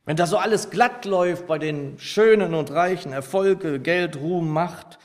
Wenn 0.05 0.17
da 0.17 0.27
so 0.27 0.39
alles 0.39 0.71
glatt 0.71 1.05
läuft 1.05 1.47
bei 1.47 1.59
den 1.59 1.99
Schönen 1.99 2.55
und 2.55 2.71
Reichen, 2.71 3.13
Erfolge, 3.13 3.81
Geld, 3.81 4.17
Ruhm, 4.17 4.51
Macht, 4.51 4.99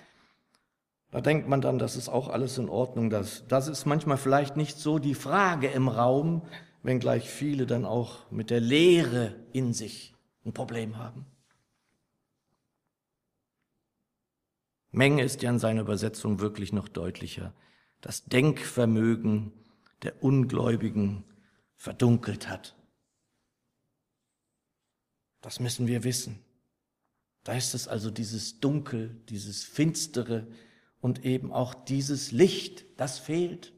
da 1.16 1.22
denkt 1.22 1.48
man 1.48 1.62
dann, 1.62 1.80
das 1.80 1.96
ist 1.96 2.10
auch 2.10 2.28
alles 2.28 2.58
in 2.58 2.68
Ordnung. 2.68 3.10
Das, 3.10 3.48
das 3.48 3.70
ist 3.70 3.86
manchmal 3.86 4.18
vielleicht 4.18 4.58
nicht 4.58 4.78
so 4.78 5.00
die 5.00 5.16
Frage 5.16 5.70
im 5.70 5.88
Raum, 5.88 6.42
wenngleich 6.84 7.30
viele 7.30 7.66
dann 7.66 7.86
auch 7.86 8.30
mit 8.32 8.50
der 8.50 8.60
Lehre 8.60 9.34
in 9.54 9.72
sich 9.72 10.14
ein 10.44 10.52
Problem 10.52 10.98
haben. 10.98 11.26
Menge 14.92 15.24
ist 15.24 15.42
ja 15.42 15.52
in 15.52 15.58
seiner 15.58 15.84
Übersetzung 15.84 16.42
wirklich 16.42 16.74
noch 16.74 16.90
deutlicher. 16.90 17.54
Das 18.02 18.26
Denkvermögen 18.26 19.54
der 20.02 20.22
Ungläubigen 20.22 21.24
verdunkelt 21.78 22.50
hat. 22.50 22.76
Das 25.40 25.62
müssen 25.62 25.88
wir 25.88 26.04
wissen. 26.04 26.42
Da 27.46 27.54
ist 27.54 27.74
es 27.74 27.88
also 27.88 28.12
dieses 28.12 28.60
Dunkel, 28.60 29.16
dieses 29.30 29.64
Finstere 29.64 30.46
und 31.06 31.24
eben 31.24 31.54
auch 31.54 31.76
dieses 31.76 32.32
Licht, 32.32 32.84
das 32.98 33.20
fehlt. 33.20 33.74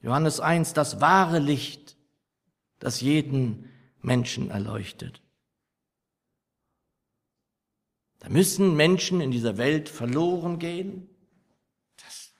Johannes 0.00 0.40
1, 0.40 0.72
das 0.72 1.02
wahre 1.02 1.38
Licht, 1.38 1.98
das 2.78 3.02
jeden 3.02 3.68
Menschen 4.00 4.48
erleuchtet. 4.48 5.20
Da 8.20 8.30
müssen 8.30 8.74
Menschen 8.74 9.20
in 9.20 9.30
dieser 9.30 9.58
Welt 9.58 9.90
verloren 9.90 10.58
gehen. 10.58 11.06
Das 11.98 12.32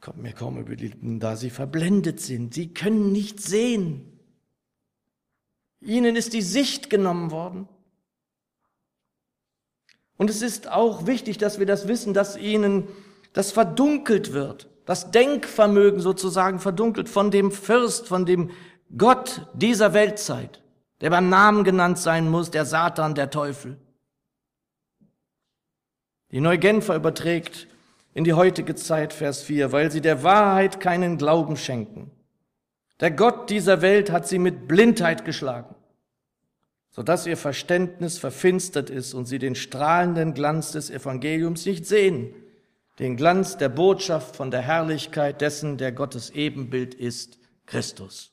kommt 0.00 0.18
mir 0.18 0.32
kaum 0.32 0.58
über 0.58 0.76
die 0.76 0.86
Lippen, 0.90 1.18
da 1.18 1.34
sie 1.34 1.50
verblendet 1.50 2.20
sind. 2.20 2.54
Sie 2.54 2.72
können 2.72 3.10
nicht 3.10 3.40
sehen. 3.40 4.16
Ihnen 5.80 6.14
ist 6.14 6.34
die 6.34 6.42
Sicht 6.42 6.88
genommen 6.88 7.32
worden. 7.32 7.68
Und 10.18 10.28
es 10.28 10.42
ist 10.42 10.70
auch 10.70 11.06
wichtig, 11.06 11.38
dass 11.38 11.58
wir 11.58 11.64
das 11.64 11.88
wissen, 11.88 12.12
dass 12.12 12.36
ihnen 12.36 12.86
das 13.32 13.52
verdunkelt 13.52 14.34
wird, 14.34 14.68
das 14.84 15.10
Denkvermögen 15.10 16.00
sozusagen 16.00 16.58
verdunkelt 16.58 17.08
von 17.08 17.30
dem 17.30 17.50
Fürst, 17.50 18.06
von 18.06 18.26
dem 18.26 18.50
Gott 18.96 19.46
dieser 19.54 19.94
Weltzeit, 19.94 20.62
der 21.00 21.08
beim 21.08 21.30
Namen 21.30 21.64
genannt 21.64 21.98
sein 21.98 22.28
muss, 22.28 22.50
der 22.50 22.66
Satan, 22.66 23.14
der 23.14 23.30
Teufel. 23.30 23.78
Die 26.32 26.40
Neugenfer 26.40 26.96
überträgt 26.96 27.66
in 28.12 28.24
die 28.24 28.34
heutige 28.34 28.74
Zeit, 28.74 29.14
Vers 29.14 29.42
4, 29.42 29.72
weil 29.72 29.90
sie 29.90 30.02
der 30.02 30.22
Wahrheit 30.22 30.80
keinen 30.80 31.16
Glauben 31.16 31.56
schenken 31.56 32.10
der 33.00 33.12
Gott 33.12 33.50
dieser 33.50 33.80
Welt 33.80 34.10
hat 34.10 34.26
sie 34.26 34.38
mit 34.38 34.66
Blindheit 34.66 35.24
geschlagen, 35.24 35.74
sodass 36.98 37.28
ihr 37.28 37.36
Verständnis 37.36 38.18
verfinstert 38.18 38.90
ist 38.90 39.14
und 39.14 39.26
sie 39.26 39.38
den 39.38 39.54
strahlenden 39.54 40.34
Glanz 40.34 40.72
des 40.72 40.90
Evangeliums 40.90 41.64
nicht 41.64 41.86
sehen, 41.86 42.34
den 42.98 43.16
Glanz 43.16 43.56
der 43.56 43.68
Botschaft 43.68 44.34
von 44.34 44.50
der 44.50 44.62
Herrlichkeit 44.62 45.40
dessen, 45.40 45.78
der 45.78 45.92
Gottes 45.92 46.30
Ebenbild 46.30 46.94
ist, 46.94 47.38
Christus. 47.66 48.32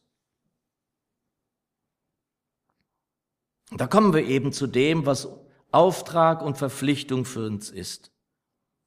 da 3.70 3.86
kommen 3.86 4.16
wir 4.16 4.26
eben 4.26 4.52
zu 4.52 4.66
dem, 4.66 5.06
was 5.06 5.28
Auftrag 5.72 6.42
und 6.42 6.58
Verpflichtung 6.58 7.26
für 7.26 7.46
uns 7.46 7.70
ist. 7.70 8.10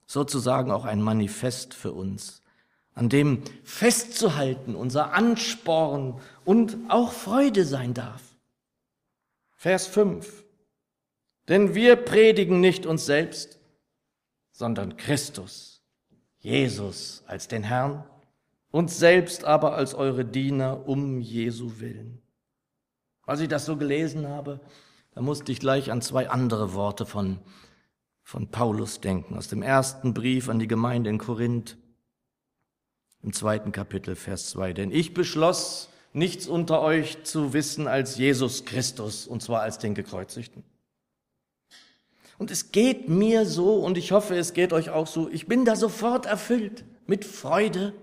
Sozusagen 0.06 0.72
auch 0.72 0.86
ein 0.86 1.00
Manifest 1.00 1.72
für 1.72 1.92
uns 1.92 2.42
an 2.94 3.08
dem 3.08 3.44
festzuhalten, 3.62 4.74
unser 4.74 5.12
Ansporn 5.12 6.20
und 6.44 6.76
auch 6.88 7.12
Freude 7.12 7.64
sein 7.64 7.94
darf. 7.94 8.27
Vers 9.58 9.88
5. 9.88 10.44
Denn 11.48 11.74
wir 11.74 11.96
predigen 11.96 12.60
nicht 12.60 12.86
uns 12.86 13.06
selbst, 13.06 13.58
sondern 14.52 14.96
Christus, 14.96 15.82
Jesus 16.38 17.24
als 17.26 17.48
den 17.48 17.64
Herrn, 17.64 18.04
uns 18.70 19.00
selbst 19.00 19.44
aber 19.44 19.74
als 19.74 19.94
eure 19.94 20.24
Diener 20.24 20.86
um 20.86 21.20
Jesu 21.20 21.80
willen. 21.80 22.22
Als 23.26 23.40
ich 23.40 23.48
das 23.48 23.66
so 23.66 23.76
gelesen 23.76 24.28
habe, 24.28 24.60
da 25.10 25.22
musste 25.22 25.50
ich 25.50 25.58
gleich 25.58 25.90
an 25.90 26.02
zwei 26.02 26.30
andere 26.30 26.74
Worte 26.74 27.04
von, 27.04 27.40
von 28.22 28.52
Paulus 28.52 29.00
denken, 29.00 29.36
aus 29.36 29.48
dem 29.48 29.62
ersten 29.62 30.14
Brief 30.14 30.48
an 30.48 30.60
die 30.60 30.68
Gemeinde 30.68 31.10
in 31.10 31.18
Korinth 31.18 31.76
im 33.24 33.32
zweiten 33.32 33.72
Kapitel, 33.72 34.14
Vers 34.14 34.50
2. 34.50 34.72
Denn 34.72 34.92
ich 34.92 35.14
beschloss, 35.14 35.90
nichts 36.12 36.46
unter 36.46 36.82
euch 36.82 37.22
zu 37.24 37.52
wissen 37.52 37.86
als 37.86 38.16
Jesus 38.16 38.64
Christus, 38.64 39.26
und 39.26 39.42
zwar 39.42 39.62
als 39.62 39.78
den 39.78 39.94
Gekreuzigten. 39.94 40.64
Und 42.38 42.50
es 42.50 42.70
geht 42.70 43.08
mir 43.08 43.44
so, 43.44 43.76
und 43.76 43.98
ich 43.98 44.12
hoffe, 44.12 44.36
es 44.36 44.52
geht 44.52 44.72
euch 44.72 44.90
auch 44.90 45.06
so, 45.06 45.28
ich 45.28 45.46
bin 45.46 45.64
da 45.64 45.74
sofort 45.74 46.26
erfüllt 46.26 46.84
mit 47.06 47.24
Freude. 47.24 47.94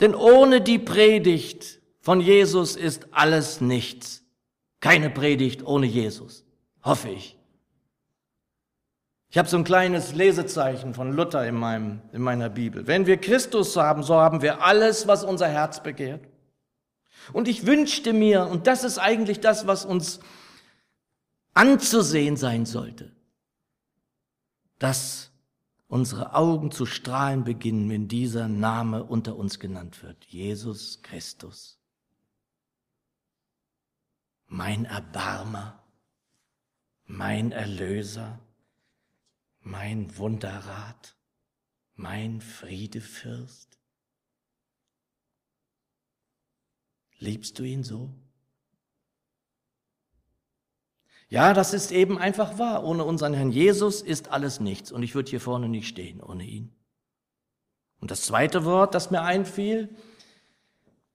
Denn 0.00 0.14
ohne 0.14 0.60
die 0.60 0.78
Predigt 0.78 1.80
von 2.00 2.20
Jesus 2.20 2.76
ist 2.76 3.08
alles 3.12 3.60
nichts. 3.60 4.22
Keine 4.80 5.10
Predigt 5.10 5.66
ohne 5.66 5.86
Jesus, 5.86 6.44
hoffe 6.82 7.10
ich. 7.10 7.35
Ich 9.36 9.38
habe 9.38 9.50
so 9.50 9.58
ein 9.58 9.64
kleines 9.64 10.14
Lesezeichen 10.14 10.94
von 10.94 11.12
Luther 11.12 11.46
in, 11.46 11.56
meinem, 11.56 12.00
in 12.14 12.22
meiner 12.22 12.48
Bibel. 12.48 12.86
Wenn 12.86 13.04
wir 13.04 13.18
Christus 13.18 13.76
haben, 13.76 14.02
so 14.02 14.14
haben 14.14 14.40
wir 14.40 14.62
alles, 14.62 15.08
was 15.08 15.24
unser 15.24 15.46
Herz 15.46 15.82
begehrt. 15.82 16.26
Und 17.34 17.46
ich 17.46 17.66
wünschte 17.66 18.14
mir, 18.14 18.46
und 18.46 18.66
das 18.66 18.82
ist 18.82 18.96
eigentlich 18.96 19.40
das, 19.40 19.66
was 19.66 19.84
uns 19.84 20.20
anzusehen 21.52 22.38
sein 22.38 22.64
sollte, 22.64 23.12
dass 24.78 25.30
unsere 25.86 26.34
Augen 26.34 26.70
zu 26.70 26.86
strahlen 26.86 27.44
beginnen, 27.44 27.90
wenn 27.90 28.08
dieser 28.08 28.48
Name 28.48 29.04
unter 29.04 29.36
uns 29.36 29.60
genannt 29.60 30.02
wird. 30.02 30.24
Jesus 30.24 31.02
Christus. 31.02 31.78
Mein 34.46 34.86
Erbarmer, 34.86 35.84
mein 37.04 37.52
Erlöser, 37.52 38.40
mein 39.66 40.16
Wunderrat, 40.16 41.16
mein 41.96 42.40
Friedefürst? 42.40 43.78
Liebst 47.18 47.58
du 47.58 47.64
ihn 47.64 47.82
so? 47.82 48.14
Ja, 51.28 51.52
das 51.52 51.74
ist 51.74 51.90
eben 51.90 52.16
einfach 52.18 52.58
wahr. 52.58 52.84
Ohne 52.84 53.02
unseren 53.02 53.34
Herrn 53.34 53.50
Jesus 53.50 54.02
ist 54.02 54.28
alles 54.28 54.60
nichts. 54.60 54.92
Und 54.92 55.02
ich 55.02 55.16
würde 55.16 55.30
hier 55.30 55.40
vorne 55.40 55.68
nicht 55.68 55.88
stehen 55.88 56.22
ohne 56.22 56.44
ihn. 56.44 56.72
Und 57.98 58.12
das 58.12 58.22
zweite 58.22 58.64
Wort, 58.64 58.94
das 58.94 59.10
mir 59.10 59.22
einfiel, 59.22 59.96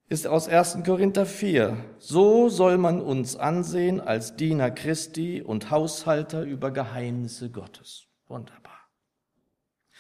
ist 0.10 0.28
aus 0.28 0.50
1. 0.50 0.80
Korinther 0.84 1.26
4. 1.26 1.78
So 2.00 2.50
soll 2.50 2.78
man 2.78 3.00
uns 3.00 3.38
ansehen 3.38 4.02
als 4.02 4.36
Diener 4.36 4.72
Christi 4.72 5.42
und 5.42 5.72
Haushalter 5.72 6.44
über 6.44 6.72
Geheimnisse 6.72 7.50
Gottes. 7.50 8.11
Wunderbar. 8.32 8.80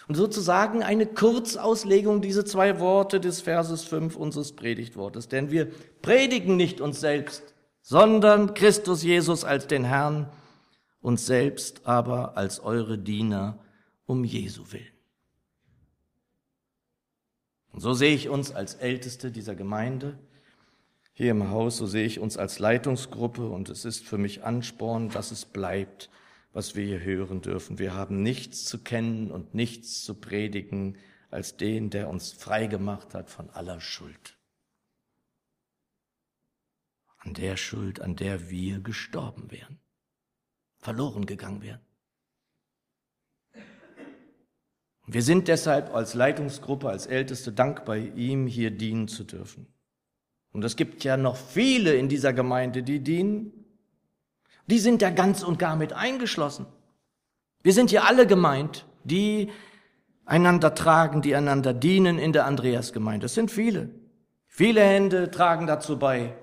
Und 0.08 0.16
sozusagen 0.16 0.84
eine 0.84 1.06
Kurzauslegung 1.06 2.22
dieser 2.22 2.46
zwei 2.46 2.80
Worte 2.80 3.20
des 3.20 3.42
Verses 3.42 3.84
5 3.84 4.16
unseres 4.16 4.56
Predigtwortes. 4.56 5.28
Denn 5.28 5.52
wir 5.52 5.70
predigen 6.02 6.56
nicht 6.56 6.80
uns 6.80 7.02
selbst, 7.02 7.54
sondern 7.82 8.54
Christus 8.54 9.04
Jesus 9.04 9.44
als 9.44 9.68
den 9.68 9.84
Herrn, 9.84 10.32
uns 11.02 11.26
selbst 11.26 11.86
aber 11.86 12.38
als 12.38 12.62
eure 12.62 12.98
Diener 12.98 13.60
um 14.06 14.24
Jesu 14.24 14.64
willen. 14.72 14.88
Und 17.74 17.82
so 17.82 17.94
sehe 17.94 18.16
ich 18.16 18.30
uns 18.30 18.54
als 18.54 18.76
Älteste 18.76 19.30
dieser 19.30 19.56
Gemeinde 19.56 20.18
hier 21.12 21.32
im 21.32 21.50
Haus, 21.50 21.78
so 21.78 21.86
sehe 21.86 22.06
ich 22.06 22.20
uns 22.20 22.38
als 22.38 22.60
Leitungsgruppe 22.60 23.50
und 23.50 23.68
es 23.68 23.84
ist 23.84 24.06
für 24.06 24.18
mich 24.18 24.46
Ansporn, 24.46 25.10
dass 25.10 25.32
es 25.32 25.44
bleibt, 25.44 26.10
was 26.54 26.76
wir 26.76 26.86
hier 26.86 27.02
hören 27.02 27.42
dürfen. 27.42 27.80
Wir 27.80 27.94
haben 27.94 28.22
nichts 28.22 28.66
zu 28.66 28.84
kennen 28.84 29.32
und 29.32 29.54
nichts 29.54 30.04
zu 30.04 30.20
predigen 30.20 30.98
als 31.30 31.58
den, 31.58 31.90
der 31.90 32.10
uns 32.10 32.34
frei 32.34 32.68
gemacht 32.68 33.14
hat 33.14 33.30
von 33.30 33.50
aller 33.50 33.80
Schuld. 33.80 34.38
An 37.18 37.34
der 37.34 37.56
Schuld, 37.56 38.02
an 38.02 38.16
der 38.16 38.50
wir 38.50 38.80
gestorben 38.80 39.52
wären, 39.52 39.80
verloren 40.80 41.26
gegangen 41.26 41.62
wären. 41.62 41.82
Wir 45.08 45.22
sind 45.22 45.48
deshalb 45.48 45.94
als 45.94 46.14
Leitungsgruppe, 46.14 46.90
als 46.90 47.06
Älteste 47.06 47.52
dankbar, 47.52 47.98
ihm 47.98 48.48
hier 48.48 48.72
dienen 48.72 49.08
zu 49.08 49.24
dürfen. 49.24 49.68
Und 50.52 50.64
es 50.64 50.76
gibt 50.76 51.04
ja 51.04 51.18
noch 51.18 51.38
viele 51.38 51.96
in 51.96 52.10
dieser 52.10 52.34
Gemeinde, 52.34 52.84
die 52.84 53.00
dienen. 53.00 53.61
Die 54.72 54.80
sind 54.80 55.02
ja 55.02 55.10
ganz 55.10 55.44
und 55.44 55.60
gar 55.60 55.76
mit 55.76 55.92
eingeschlossen. 55.92 56.66
Wir 57.62 57.74
sind 57.74 57.92
ja 57.92 58.04
alle 58.04 58.26
gemeint, 58.26 58.86
die 59.04 59.52
einander 60.24 60.74
tragen, 60.74 61.22
die 61.22 61.36
einander 61.36 61.74
dienen 61.74 62.18
in 62.18 62.32
der 62.32 62.46
Andreasgemeinde. 62.46 63.26
Es 63.26 63.34
sind 63.34 63.52
viele. 63.52 63.90
Viele 64.48 64.82
Hände 64.82 65.30
tragen 65.30 65.68
dazu 65.68 66.00
bei, 66.00 66.34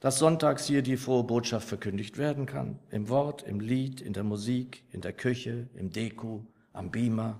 dass 0.00 0.18
sonntags 0.18 0.64
hier 0.66 0.80
die 0.80 0.96
frohe 0.96 1.24
Botschaft 1.24 1.68
verkündigt 1.68 2.16
werden 2.16 2.46
kann. 2.46 2.78
Im 2.90 3.10
Wort, 3.10 3.42
im 3.42 3.60
Lied, 3.60 4.00
in 4.00 4.14
der 4.14 4.24
Musik, 4.24 4.82
in 4.90 5.02
der 5.02 5.12
Küche, 5.12 5.68
im 5.74 5.90
Deko, 5.90 6.46
am 6.72 6.90
Beamer, 6.90 7.38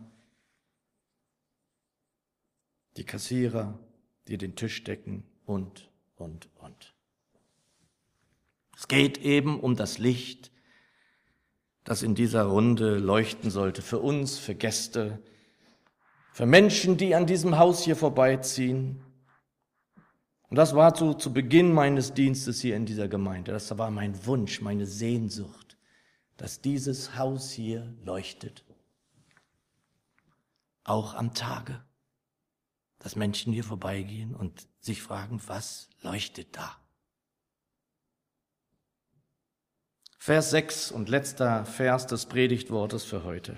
die 2.98 3.04
Kassierer, 3.04 3.78
die 4.28 4.36
den 4.36 4.56
Tisch 4.56 4.84
decken 4.84 5.24
und, 5.46 5.90
und, 6.16 6.50
und. 6.56 6.94
Es 8.76 8.88
geht 8.88 9.18
eben 9.18 9.60
um 9.60 9.76
das 9.76 9.98
Licht, 9.98 10.50
das 11.84 12.02
in 12.02 12.14
dieser 12.14 12.44
Runde 12.44 12.98
leuchten 12.98 13.50
sollte, 13.50 13.82
für 13.82 13.98
uns, 13.98 14.38
für 14.38 14.54
Gäste, 14.54 15.22
für 16.32 16.46
Menschen, 16.46 16.96
die 16.96 17.14
an 17.14 17.26
diesem 17.26 17.58
Haus 17.58 17.84
hier 17.84 17.96
vorbeiziehen. 17.96 19.04
Und 20.48 20.56
das 20.56 20.74
war 20.74 20.96
so 20.96 21.14
zu 21.14 21.32
Beginn 21.32 21.72
meines 21.72 22.14
Dienstes 22.14 22.60
hier 22.60 22.76
in 22.76 22.86
dieser 22.86 23.08
Gemeinde. 23.08 23.52
Das 23.52 23.76
war 23.76 23.90
mein 23.90 24.26
Wunsch, 24.26 24.60
meine 24.60 24.86
Sehnsucht, 24.86 25.76
dass 26.36 26.60
dieses 26.60 27.16
Haus 27.16 27.50
hier 27.50 27.94
leuchtet. 28.02 28.64
Auch 30.84 31.14
am 31.14 31.34
Tage 31.34 31.84
dass 33.04 33.16
Menschen 33.16 33.52
hier 33.52 33.64
vorbeigehen 33.64 34.34
und 34.34 34.66
sich 34.80 35.02
fragen, 35.02 35.38
was 35.46 35.90
leuchtet 36.00 36.56
da? 36.56 36.74
Vers 40.24 40.52
6 40.52 40.90
und 40.90 41.10
letzter 41.10 41.66
Vers 41.66 42.06
des 42.06 42.24
Predigtwortes 42.24 43.04
für 43.04 43.24
heute. 43.24 43.56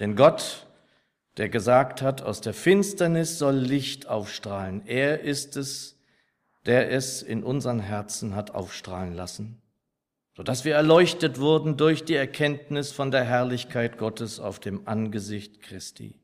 Denn 0.00 0.16
Gott, 0.16 0.66
der 1.36 1.48
gesagt 1.48 2.02
hat, 2.02 2.22
aus 2.22 2.40
der 2.40 2.52
Finsternis 2.52 3.38
soll 3.38 3.54
Licht 3.54 4.08
aufstrahlen, 4.08 4.84
er 4.84 5.20
ist 5.20 5.56
es, 5.56 5.96
der 6.64 6.90
es 6.90 7.22
in 7.22 7.44
unseren 7.44 7.78
Herzen 7.78 8.34
hat 8.34 8.50
aufstrahlen 8.50 9.14
lassen, 9.14 9.62
sodass 10.36 10.64
wir 10.64 10.74
erleuchtet 10.74 11.38
wurden 11.38 11.76
durch 11.76 12.04
die 12.04 12.16
Erkenntnis 12.16 12.90
von 12.90 13.12
der 13.12 13.22
Herrlichkeit 13.22 13.98
Gottes 13.98 14.40
auf 14.40 14.58
dem 14.58 14.88
Angesicht 14.88 15.62
Christi. 15.62 16.18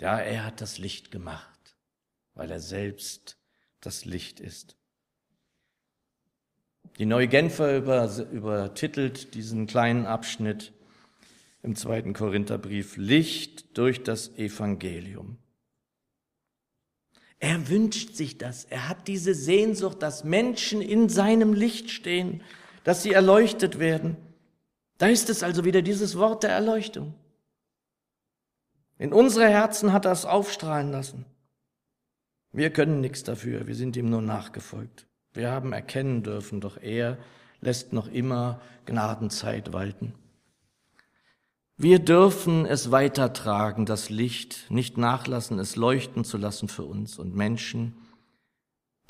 Ja, 0.00 0.16
er 0.16 0.44
hat 0.44 0.60
das 0.60 0.78
Licht 0.78 1.10
gemacht, 1.10 1.74
weil 2.34 2.52
er 2.52 2.60
selbst 2.60 3.36
das 3.80 4.04
Licht 4.04 4.38
ist. 4.38 4.75
Die 6.98 7.06
Neue 7.06 7.28
Genfer 7.28 7.76
über, 7.76 8.10
übertitelt 8.32 9.34
diesen 9.34 9.66
kleinen 9.66 10.06
Abschnitt 10.06 10.72
im 11.62 11.76
zweiten 11.76 12.14
Korintherbrief 12.14 12.96
Licht 12.96 13.76
durch 13.76 14.02
das 14.02 14.36
Evangelium. 14.36 15.38
Er 17.38 17.68
wünscht 17.68 18.14
sich 18.14 18.38
das. 18.38 18.64
Er 18.64 18.88
hat 18.88 19.08
diese 19.08 19.34
Sehnsucht, 19.34 20.00
dass 20.00 20.24
Menschen 20.24 20.80
in 20.80 21.08
seinem 21.08 21.52
Licht 21.52 21.90
stehen, 21.90 22.42
dass 22.84 23.02
sie 23.02 23.12
erleuchtet 23.12 23.78
werden. 23.78 24.16
Da 24.96 25.08
ist 25.08 25.28
es 25.28 25.42
also 25.42 25.64
wieder 25.64 25.82
dieses 25.82 26.16
Wort 26.16 26.44
der 26.44 26.50
Erleuchtung. 26.50 27.14
In 28.98 29.12
unsere 29.12 29.48
Herzen 29.48 29.92
hat 29.92 30.06
er 30.06 30.12
es 30.12 30.24
aufstrahlen 30.24 30.90
lassen. 30.90 31.26
Wir 32.52 32.70
können 32.70 33.02
nichts 33.02 33.22
dafür, 33.22 33.66
wir 33.66 33.74
sind 33.74 33.96
ihm 33.96 34.08
nur 34.08 34.22
nachgefolgt. 34.22 35.06
Wir 35.36 35.50
haben 35.50 35.72
erkennen 35.72 36.22
dürfen, 36.22 36.60
doch 36.60 36.76
er 36.76 37.18
lässt 37.60 37.92
noch 37.92 38.08
immer 38.08 38.60
Gnadenzeit 38.86 39.72
walten. 39.72 40.14
Wir 41.76 41.98
dürfen 41.98 42.64
es 42.64 42.90
weitertragen, 42.90 43.84
das 43.84 44.08
Licht, 44.08 44.70
nicht 44.70 44.96
nachlassen, 44.96 45.58
es 45.58 45.76
leuchten 45.76 46.24
zu 46.24 46.38
lassen 46.38 46.68
für 46.68 46.84
uns 46.84 47.18
und 47.18 47.34
Menschen, 47.34 47.94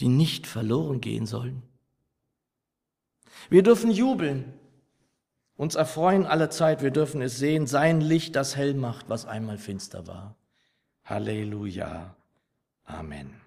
die 0.00 0.08
nicht 0.08 0.48
verloren 0.48 1.00
gehen 1.00 1.26
sollen. 1.26 1.62
Wir 3.48 3.62
dürfen 3.62 3.92
jubeln, 3.92 4.52
uns 5.56 5.76
erfreuen 5.76 6.26
alle 6.26 6.50
Zeit, 6.50 6.82
wir 6.82 6.90
dürfen 6.90 7.22
es 7.22 7.38
sehen, 7.38 7.66
sein 7.66 8.00
Licht, 8.00 8.34
das 8.34 8.56
hell 8.56 8.74
macht, 8.74 9.08
was 9.08 9.26
einmal 9.26 9.58
finster 9.58 10.06
war. 10.06 10.34
Halleluja. 11.04 12.16
Amen. 12.84 13.45